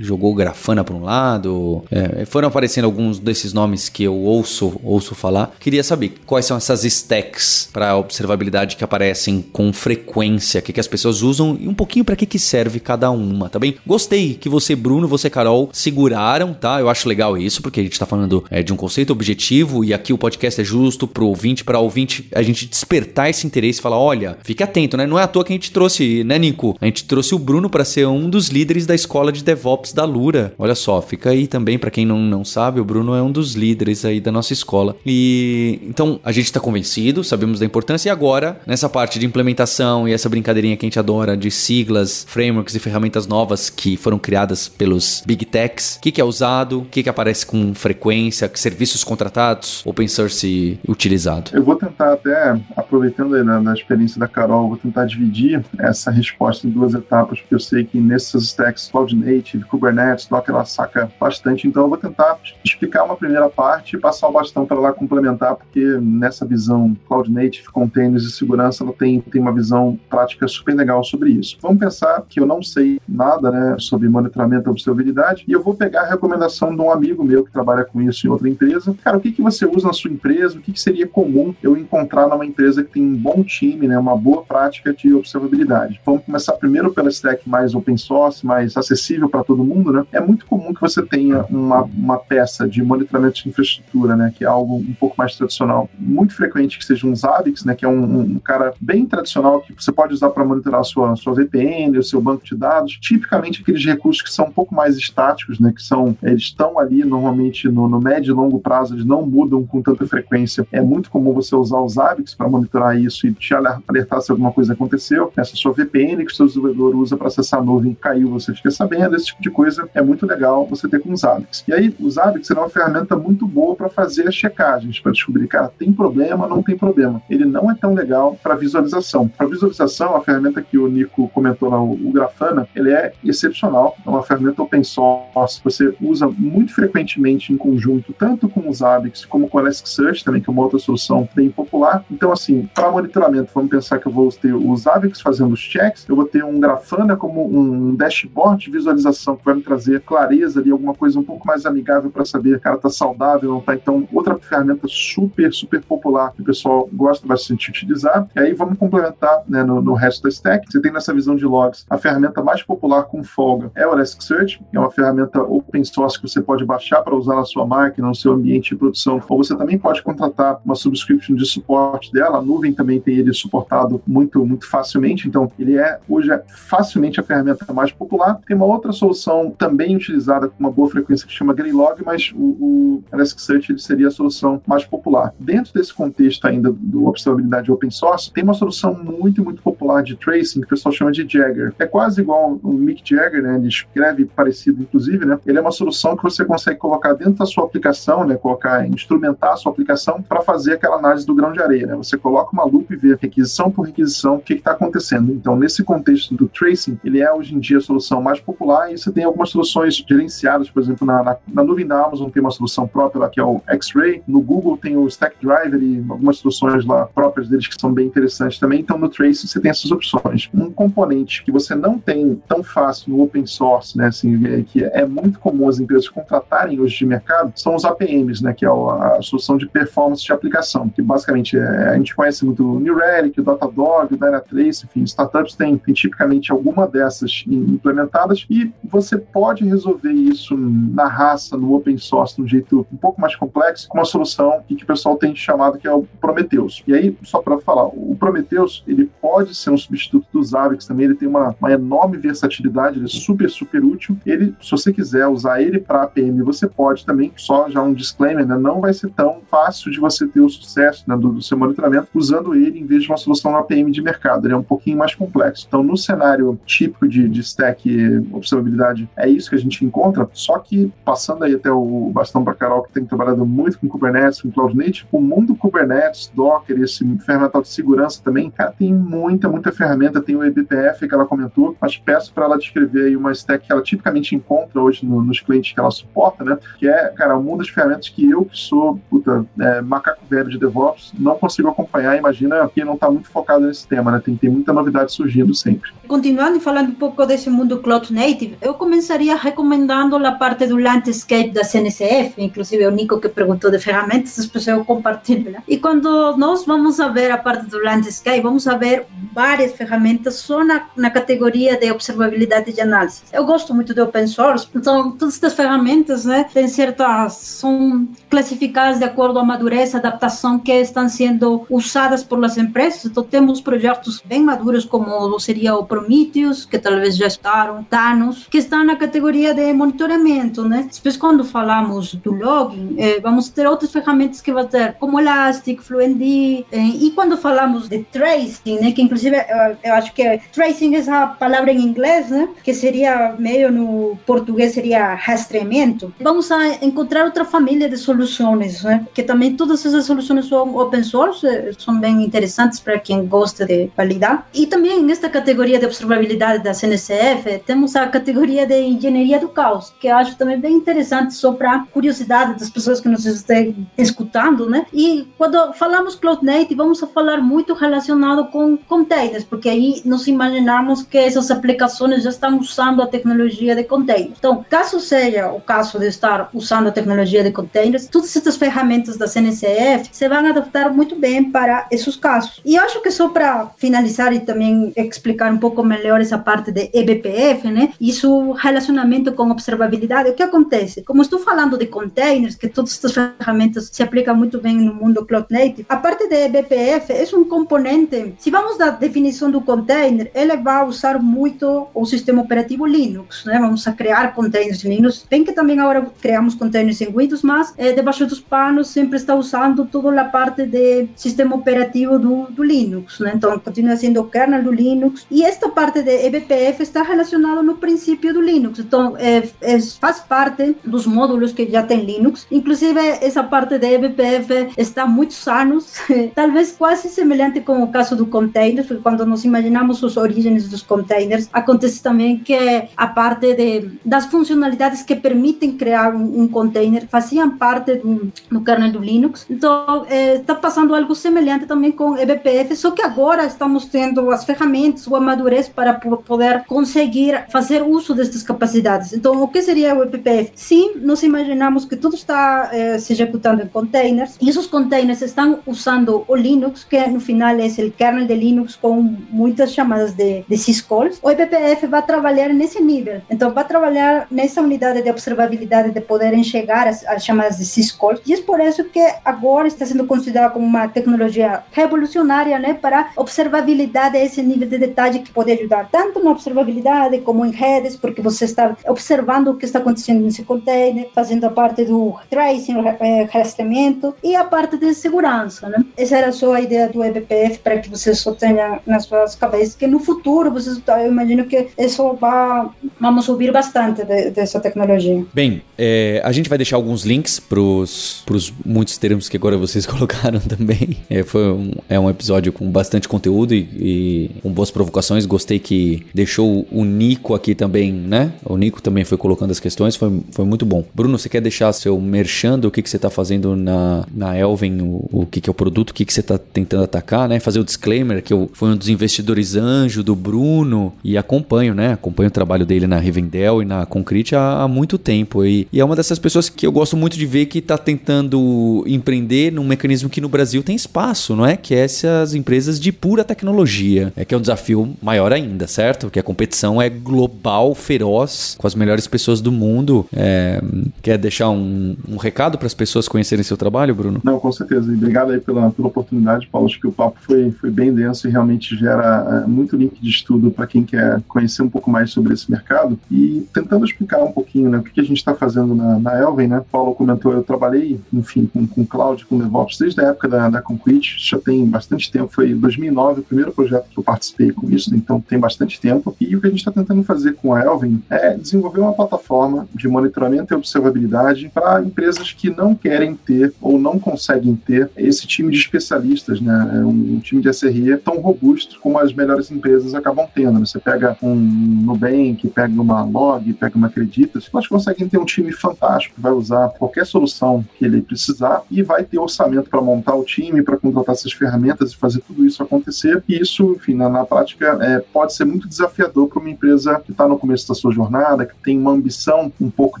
[0.00, 5.16] jogou Grafana para um lado, é, foram aparecendo alguns desses nomes que eu ouço, ouço
[5.16, 5.56] falar.
[5.58, 10.80] Queria saber quais são essas stacks para observabilidade que aparecem com frequência, o que, que
[10.80, 13.74] as pessoas usam e um pouquinho para que, que serve cada uma, tá bem?
[13.84, 16.11] Gostei que você, Bruno, você, Carol, segura
[16.54, 16.80] tá?
[16.80, 19.92] Eu acho legal isso, porque a gente tá falando é, de um conceito objetivo e
[19.92, 23.82] aqui o podcast é justo pro ouvinte, para ouvinte a gente despertar esse interesse e
[23.82, 25.06] falar: olha, fique atento, né?
[25.06, 26.76] Não é à toa que a gente trouxe, né, Nico?
[26.80, 30.04] A gente trouxe o Bruno para ser um dos líderes da escola de DevOps da
[30.04, 30.54] Lura.
[30.58, 33.54] Olha só, fica aí também, para quem não, não sabe, o Bruno é um dos
[33.54, 34.96] líderes aí da nossa escola.
[35.04, 40.08] E então a gente tá convencido, sabemos da importância, e agora, nessa parte de implementação
[40.08, 44.18] e essa brincadeirinha que a gente adora de siglas, frameworks e ferramentas novas que foram
[44.18, 48.58] criadas pelos Big Techs, que, que é usado, o que, que aparece com frequência, que
[48.58, 51.52] serviços contratados, open source utilizado?
[51.54, 56.66] Eu vou tentar até, aproveitando aí da, experiência da Carol, vou tentar dividir essa resposta
[56.66, 61.08] em duas etapas, porque eu sei que nesses stacks Cloud Native, Kubernetes, Docker, ela saca
[61.20, 64.92] bastante, então eu vou tentar explicar uma primeira parte e passar o bastão para lá
[64.92, 70.48] complementar, porque nessa visão Cloud Native, containers e segurança, ela tem, tem uma visão prática
[70.48, 71.56] super legal sobre isso.
[71.62, 75.74] Vamos pensar que eu não sei nada né, sobre monitoramento e observabilidade, e eu vou
[75.74, 78.96] pegar pegar a recomendação de um amigo meu que trabalha com isso em outra empresa.
[79.04, 80.56] Cara, o que, que você usa na sua empresa?
[80.56, 83.98] O que, que seria comum eu encontrar numa empresa que tem um bom time, né,
[83.98, 86.00] uma boa prática de observabilidade?
[86.02, 90.06] Vamos começar primeiro pela stack mais open source, mais acessível para todo mundo, né?
[90.12, 94.44] É muito comum que você tenha uma, uma peça de monitoramento de infraestrutura, né, que
[94.44, 95.90] é algo um pouco mais tradicional.
[95.98, 99.74] Muito frequente que seja um Zabbix, né, que é um, um cara bem tradicional que
[99.76, 102.96] você pode usar para monitorar a sua, sua VPN, o seu banco de dados.
[102.98, 106.78] Tipicamente aqueles recursos que são um pouco mais estáticos, né, que que são, eles estão
[106.78, 110.66] ali normalmente no, no médio e longo prazo, eles não mudam com tanta frequência.
[110.70, 114.52] É muito comum você usar os AVIX para monitorar isso e te alertar se alguma
[114.52, 115.32] coisa aconteceu.
[115.36, 118.70] Essa sua VPN que o seu desenvolvedor usa para acessar a nuvem caiu, você fica
[118.70, 119.16] sabendo.
[119.16, 121.64] Esse tipo de coisa é muito legal você ter com os AVIX.
[121.66, 125.48] E aí, os AVIX é uma ferramenta muito boa para fazer as checagens, para descobrir,
[125.48, 127.20] cara, tem problema, não tem problema.
[127.28, 129.26] Ele não é tão legal para visualização.
[129.28, 133.96] Para visualização, a ferramenta que o Nico comentou lá, o Grafana, ele é excepcional.
[134.04, 139.24] É uma ferramenta open source você usa muito frequentemente em conjunto, tanto com os Zabbix
[139.24, 142.04] como com o Elasticsearch também, que é uma outra solução bem popular.
[142.10, 146.06] Então, assim, para monitoramento, vamos pensar que eu vou ter os Zabbix fazendo os checks,
[146.08, 150.60] eu vou ter um Grafana como um dashboard de visualização que vai me trazer clareza
[150.60, 153.74] ali, alguma coisa um pouco mais amigável para saber, cara, tá saudável, não tá?
[153.74, 158.28] Então, outra ferramenta super, super popular que o pessoal gosta bastante de utilizar.
[158.34, 160.70] E aí vamos complementar né, no, no resto da stack.
[160.70, 164.62] Você tem nessa visão de logs a ferramenta mais popular com folga é o Elasticsearch,
[164.72, 168.14] é uma ferramenta open source que você pode baixar para usar na sua máquina, no
[168.14, 172.38] seu ambiente de produção, ou você também pode contratar uma subscription de suporte dela.
[172.38, 177.20] A nuvem também tem ele suportado muito, muito facilmente, então ele é hoje é facilmente
[177.20, 178.40] a ferramenta mais popular.
[178.46, 182.44] Tem uma outra solução também utilizada com uma boa frequência que chama Greylog, mas o,
[182.44, 185.34] o Elasticsearch ele seria a solução mais popular.
[185.38, 190.16] Dentro desse contexto ainda do observabilidade open source, tem uma solução muito, muito popular de
[190.16, 191.74] tracing que o pessoal chama de Jagger.
[191.78, 193.56] É quase igual o Mick Jagger, né?
[193.56, 195.38] Ele escreve parecido, inclusive, né?
[195.52, 199.52] Ele é uma solução que você consegue colocar dentro da sua aplicação, né, colocar, instrumentar
[199.52, 201.86] a sua aplicação para fazer aquela análise do grão de areia.
[201.86, 201.94] Né?
[201.96, 205.30] Você coloca uma lupa e vê requisição por requisição o que está acontecendo.
[205.30, 208.98] Então, nesse contexto do tracing, ele é hoje em dia a solução mais popular e
[208.98, 212.50] você tem algumas soluções gerenciadas, por exemplo, na, na, na nuvem da Amazon tem uma
[212.50, 216.38] solução própria lá que é o X-Ray, no Google tem o Stack Driver e algumas
[216.38, 218.80] soluções lá próprias deles que são bem interessantes também.
[218.80, 220.48] Então, no tracing você tem essas opções.
[220.54, 224.82] Um componente que você não tem tão fácil no open source, né, assim, é, que
[224.84, 228.68] é muito comum as empresas contratarem hoje de mercado são os APMs, né, que é
[228.68, 232.96] a, solução de performance de aplicação, que basicamente é, a gente conhece muito o New
[232.96, 239.18] Relic, o Datadog, o Dynatrace, enfim, startups têm, têm tipicamente alguma dessas implementadas e você
[239.18, 243.88] pode resolver isso na raça, no open source, de um jeito um pouco mais complexo,
[243.88, 246.82] com uma solução que, que o pessoal tem chamado que é o Prometheus.
[246.86, 251.06] E aí, só para falar, o Prometheus, ele pode ser um substituto do Zabbix também,
[251.06, 254.16] ele tem uma, uma enorme versatilidade, ele é super, super útil.
[254.24, 258.46] Ele, se você quiser usar ele para APM, você pode também, só já um disclaimer,
[258.46, 261.58] né, não vai ser tão fácil de você ter o sucesso né, do, do, seu
[261.58, 264.46] monitoramento usando ele em vez de uma solução APM de mercado.
[264.46, 265.66] Ele é um pouquinho mais complexo.
[265.66, 270.58] Então, no cenário típico de, de stack observabilidade, é isso que a gente encontra, só
[270.58, 274.50] que passando aí até o bastão para Carol, que tem trabalhado muito com Kubernetes, com
[274.50, 279.72] Cloud Native, o mundo Kubernetes, Docker, esse ferramental de segurança também, cara, tem muita, muita
[279.72, 283.66] ferramenta, tem o eBPF que ela comentou, mas peço para ela descrever aí uma stack
[283.66, 286.56] que ela tipicamente encontra hoje no, nos clientes que ela suporta, né?
[286.78, 290.48] Que é, cara, um mundo de ferramentas que eu, que sou, puta, é, macaco velho
[290.48, 292.16] de DevOps, não consigo acompanhar.
[292.16, 294.22] Imagina quem não está muito focado nesse tema, né?
[294.24, 295.90] Tem, tem muita novidade surgindo sempre.
[296.06, 300.76] Continuando e falando um pouco desse mundo Cloud Native, eu começaria recomendando a parte do
[300.76, 305.50] landscape da CNCF, inclusive o Nico que perguntou de ferramentas, depois eu compartilho.
[305.50, 305.62] Né?
[305.66, 310.34] E quando nós vamos a ver a parte do landscape, vamos a ver várias ferramentas
[310.34, 313.22] só na, na categoria de observabilidade de análise.
[313.32, 318.98] Eu gosto muito de open source, então todas essas ferramentas, né, têm certas, são classificadas
[318.98, 323.04] de acordo com a madureza, adaptação que estão sendo usadas por as empresas.
[323.06, 328.58] Então temos projetos bem maduros como seria o Prometheus, que talvez já estaram, Thanos, que
[328.58, 330.88] estão na categoria de monitoramento, né?
[330.92, 335.80] Depois quando falamos do login, eh, vamos ter outras ferramentas que vão ter, como Elastic,
[335.80, 340.94] Fluentd, eh, e quando falamos de tracing, né, que inclusive eu, eu acho que tracing
[340.94, 346.84] é essa palavra em inglês, né, que seria meio no português seria rastreamento, vamos a
[346.84, 351.46] encontrar outra família de soluções, né, que também todas essas soluções são open source,
[351.78, 354.46] são bem interessantes para quem gosta de validar.
[354.54, 359.92] E também nesta categoria de observabilidade da CNCF, temos a categoria de engenharia do caos,
[360.00, 364.68] que eu acho também bem interessante só para curiosidade das pessoas que nos estão escutando,
[364.68, 364.86] né?
[364.92, 371.02] E quando falamos Cloud Native, vamos falar muito relacionado com containers, porque aí nós imaginamos
[371.02, 374.34] que essas aplicações já estão usando a tecnologia de containers.
[374.38, 379.16] Então, caso seja o caso de estar usando a tecnologia de containers, todas essas ferramentas
[379.16, 382.60] da CNCF se vão adaptar muito bem para esses casos.
[382.64, 386.90] E acho que só para finalizar e também explicar um pouco melhor essa parte de
[386.92, 387.92] eBPF, né?
[388.00, 390.30] Isso relacionamento com observabilidade.
[390.30, 391.02] O que acontece?
[391.02, 395.24] Como estou falando de containers, que todas estas ferramentas se aplicam muito bem no mundo
[395.24, 398.34] Cloud Native, a parte de eBPF é um componente.
[398.36, 403.60] Se vamos da definição do container, ele vai usar muito o sistema operativo Linux, né?
[403.60, 405.26] Vamos a criar containers Linux.
[405.28, 409.34] Bem que também agora criamos containers em Windows, mas é, debaixo dos panos sempre está
[409.34, 413.32] usando toda a parte de sistema operativo do, do Linux, né?
[413.34, 417.76] Então continua sendo o kernel do Linux e esta parte de eBPF está relacionada no
[417.76, 418.78] princípio do Linux.
[418.78, 422.46] Então é, é, faz parte dos módulos que já tem Linux.
[422.50, 425.94] Inclusive essa parte de eBPF está há muitos anos,
[426.34, 430.82] talvez quase semelhante com o caso do container, porque quando nos imaginamos os origens dos
[430.82, 432.56] containers, acontece também que
[432.96, 434.61] a parte de, das funcionalidades
[435.06, 439.46] que permitem criar um, um container faziam parte do, do kernel do Linux.
[439.48, 445.06] Então está passando algo semelhante também com eBPF, só que agora estamos tendo as ferramentas,
[445.06, 449.12] o amadurez para poder conseguir fazer uso destas capacidades.
[449.12, 450.52] Então, o que seria o eBPF?
[450.54, 455.60] Sim, nós imaginamos que tudo está eh, se executando em containers, e esses containers estão
[455.66, 460.44] usando o Linux, que no final é o kernel de Linux com muitas chamadas de,
[460.48, 461.18] de syscalls.
[461.22, 463.20] O eBPF vai trabalhar nesse nível.
[463.30, 468.20] Então, vai trabalhar nessa unidade de observabilidade de poder enxergar as, as chamadas de syscalls,
[468.26, 473.10] e é por isso que agora está sendo considerado como uma tecnologia revolucionária, né, para
[473.16, 478.20] observabilidade esse nível de detalhe que pode ajudar tanto na observabilidade como em redes, porque
[478.20, 483.22] você está observando o que está acontecendo nesse container, fazendo a parte do tracing, é,
[483.24, 485.84] rastreamento e a parte de segurança, né?
[485.96, 489.74] Essa era só a ideia do eBPF para que vocês só tenham nas suas cabeças
[489.74, 492.68] que no futuro vocês, eu imagino que isso vai,
[493.00, 495.24] vamos ouvir bastante de, dessa tecnologia.
[495.32, 499.84] Bem, é, a gente vai deixar alguns links para os muitos termos que agora vocês
[499.86, 500.96] colocaram também.
[501.08, 505.26] É, foi um, é um episódio com bastante conteúdo e, e com boas provocações.
[505.26, 508.32] Gostei que deixou o Nico aqui também, né?
[508.44, 510.84] O Nico também foi colocando as questões, foi, foi muito bom.
[510.94, 514.80] Bruno, você quer deixar seu merchando, o que, que você está fazendo na, na Elven,
[514.82, 517.40] o, o que, que é o produto, o que, que você está tentando atacar, né?
[517.40, 521.92] Fazer o disclaimer que eu fui um dos investidores anjo do Bruno e acompanho, né?
[521.92, 525.44] Acompanho o trabalho dele na Rivendell e na Concrete há, há muito tempo.
[525.44, 528.84] E, e, é uma dessas pessoas que eu gosto muito de ver que está tentando
[528.86, 531.56] empreender num mecanismo que no Brasil tem espaço, não é?
[531.56, 534.12] Que é essas empresas de pura tecnologia.
[534.16, 536.06] É que é um desafio maior ainda, certo?
[536.06, 540.06] Porque a competição é global, feroz, com as melhores pessoas do mundo.
[540.12, 540.62] É,
[541.02, 544.20] quer deixar um, um recado para as pessoas conhecerem seu trabalho, Bruno?
[544.22, 544.90] Não, com certeza.
[544.90, 546.66] E obrigado aí pela, pela oportunidade, Paulo.
[546.66, 550.10] Acho que o papo foi, foi bem denso e realmente gera é, muito link de
[550.10, 552.98] estudo para quem quer conhecer um pouco mais sobre esse mercado.
[553.10, 556.48] E tentando explicar um pouquinho né, o que a gente está fazendo na, na Elven,
[556.48, 556.64] né?
[556.70, 560.62] Paulo comentou, eu trabalhei, enfim, com, com cloud, com DevOps desde a época da, da
[560.62, 562.32] Concrete, já tem bastante tempo.
[562.32, 566.14] Foi em 2009 o primeiro projeto que eu participei com isso, então tem bastante tempo.
[566.20, 569.66] E o que a gente está tentando fazer com a Elvin é desenvolver uma plataforma
[569.74, 575.26] de monitoramento e observabilidade para empresas que não querem ter ou não conseguem ter esse
[575.26, 576.70] time de especialistas, né?
[576.74, 580.60] É um time de SRE tão robusto como as melhores empresas acabam tendo.
[580.60, 585.52] Você pega um Nubank, pega uma Log, pega uma Acreditas, elas conseguem ter um time
[585.52, 590.24] fantástico, vai usar qualquer solução que ele precisar e vai ter orçamento para montar o
[590.24, 593.22] time, para contratar essas ferramentas e fazer tudo isso acontecer.
[593.28, 597.12] E isso, enfim, na, na prática, é, pode ser muito desafiador para uma empresa que
[597.12, 600.00] está no começo da sua jornada, que tem uma ambição um pouco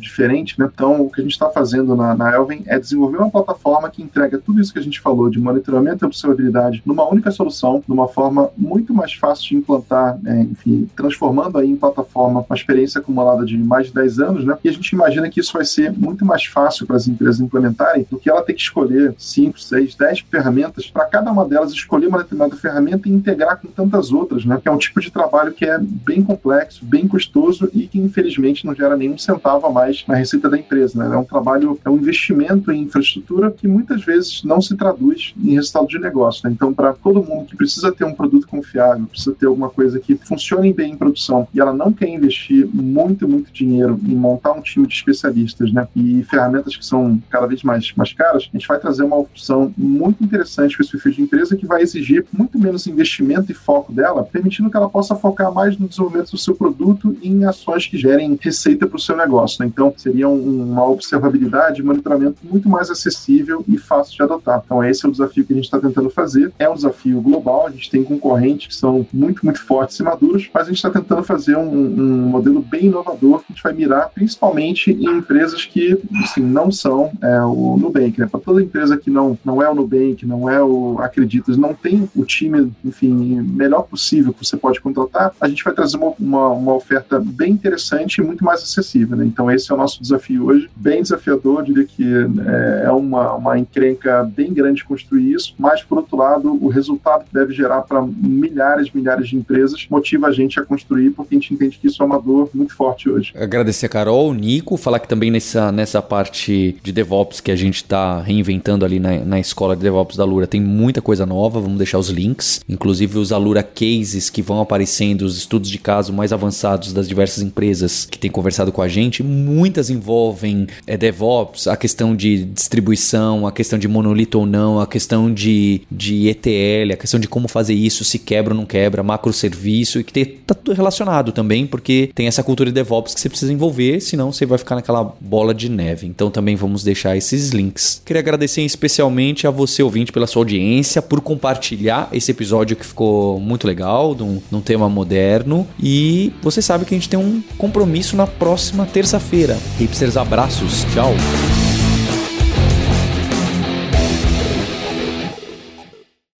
[0.00, 0.58] diferente.
[0.58, 0.68] Né?
[0.72, 4.02] Então, o que a gente está fazendo na, na Elven é desenvolver uma plataforma que
[4.02, 8.08] entrega tudo isso que a gente falou de monitoramento e observabilidade numa única solução, numa
[8.08, 13.44] forma muito mais fácil de implantar, é, enfim, transformando aí em plataforma uma experiência acumulada
[13.44, 14.56] de mais de 10 anos, né?
[14.64, 18.06] E a gente imagina que isso vai ser muito mais fácil para as empresas implementarem
[18.10, 22.06] do que ela ter que escolher 5, 6, 10 ferramentas para cada uma delas escolher
[22.06, 24.58] uma determinada ferramenta e integrar com tantas outras, né?
[24.60, 28.66] Que é um tipo de trabalho que é bem complexo, bem custoso e que infelizmente
[28.66, 31.14] não gera nenhum centavo a mais na receita da empresa, né?
[31.14, 35.54] É um trabalho, é um investimento em infraestrutura que muitas vezes não se traduz em
[35.54, 36.54] resultado de negócio, né?
[36.54, 40.16] Então, para todo mundo que precisa ter um produto confiável, precisa ter alguma coisa que
[40.16, 44.60] funcione bem em produção e ela não quer investir muito, muito dinheiro em montar um
[44.60, 45.86] time de especialistas, né?
[45.94, 49.72] E ferramentas que são cada vez mais, mais caras, a gente vai trazer uma opção
[49.76, 53.92] muito interessante para esse perfil de empresa que vai exigir muito menos investimento e foco
[53.92, 57.86] dela, permitindo que ela possa focar mais no desenvolvimento do seu produto e em ações
[57.86, 59.62] que gerem receita para o seu negócio.
[59.62, 59.70] Né?
[59.72, 64.62] Então, seria uma observabilidade e monitoramento muito mais acessível e fácil de adotar.
[64.64, 66.52] Então, esse é o desafio que a gente está tentando fazer.
[66.58, 70.50] É um desafio global, a gente tem concorrentes que são muito, muito fortes e maduros,
[70.52, 73.71] mas a gente está tentando fazer um, um, modelo bem inovador que a gente vai
[73.72, 78.18] mirar principalmente em empresas que assim, não são é, o Nubank.
[78.18, 78.26] Né?
[78.26, 82.08] Para toda empresa que não, não é o Nubank, não é o Acreditas, não tem
[82.14, 86.48] o time, enfim, melhor possível que você pode contratar, a gente vai trazer uma, uma,
[86.50, 89.16] uma oferta bem interessante e muito mais acessível.
[89.16, 89.24] Né?
[89.24, 93.58] Então, esse é o nosso desafio hoje, bem desafiador, diria que é, é uma, uma
[93.58, 98.02] encrenca bem grande construir isso, mas, por outro lado, o resultado que deve gerar para
[98.02, 102.02] milhares, milhares de empresas motiva a gente a construir, porque a gente entende que isso
[102.02, 103.32] é uma dor muito forte hoje.
[103.62, 107.76] Agradecer a Carol, Nico, falar que também nessa, nessa parte de DevOps que a gente
[107.76, 111.78] está reinventando ali na, na escola de DevOps da Lura, tem muita coisa nova, vamos
[111.78, 116.32] deixar os links, inclusive os Alura Cases que vão aparecendo, os estudos de caso mais
[116.32, 121.76] avançados das diversas empresas que têm conversado com a gente, muitas envolvem é, DevOps, a
[121.76, 126.96] questão de distribuição, a questão de monolito ou não, a questão de, de ETL, a
[126.96, 130.52] questão de como fazer isso, se quebra ou não quebra, macro serviço e que tá
[130.52, 134.46] tudo relacionado também, porque tem essa cultura de DevOps que você precisa envolver, senão você
[134.46, 136.06] vai ficar naquela bola de neve.
[136.06, 138.02] Então também vamos deixar esses links.
[138.04, 143.38] Queria agradecer especialmente a você ouvinte pela sua audiência, por compartilhar esse episódio que ficou
[143.40, 145.66] muito legal, de um, de um tema moderno.
[145.82, 149.58] E você sabe que a gente tem um compromisso na próxima terça-feira.
[149.78, 150.84] Hipsters, abraços.
[150.92, 151.12] Tchau.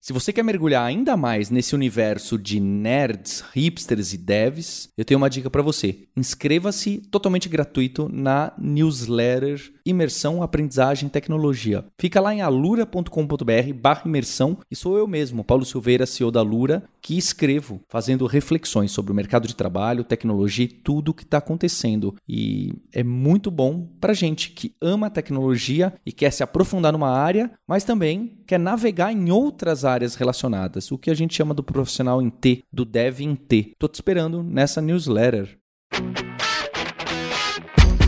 [0.05, 5.17] Se você quer mergulhar ainda mais nesse universo de nerds, hipsters e devs, eu tenho
[5.17, 5.99] uma dica para você.
[6.13, 11.85] Inscreva-se totalmente gratuito na newsletter Imersão, Aprendizagem Tecnologia.
[11.97, 16.83] Fica lá em alura.com.br barra imersão e sou eu mesmo, Paulo Silveira, CEO da Alura,
[17.01, 21.37] que escrevo fazendo reflexões sobre o mercado de trabalho, tecnologia e tudo o que está
[21.37, 22.15] acontecendo.
[22.27, 27.51] E é muito bom para gente que ama tecnologia e quer se aprofundar numa área,
[27.65, 32.21] mas também quer navegar em outras áreas relacionadas, o que a gente chama do profissional
[32.21, 33.73] em T, do dev em T.
[33.77, 35.57] Tô te esperando nessa newsletter.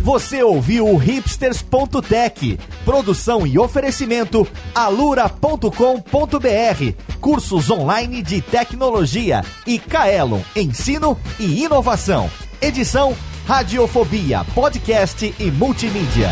[0.02, 5.70] Você ouviu o hipsters.tech, produção e oferecimento alura.com.br,
[7.20, 12.30] cursos online de tecnologia e Kaelon, ensino e inovação.
[12.62, 13.16] Edição
[13.48, 16.30] Radiofobia, podcast e multimídia.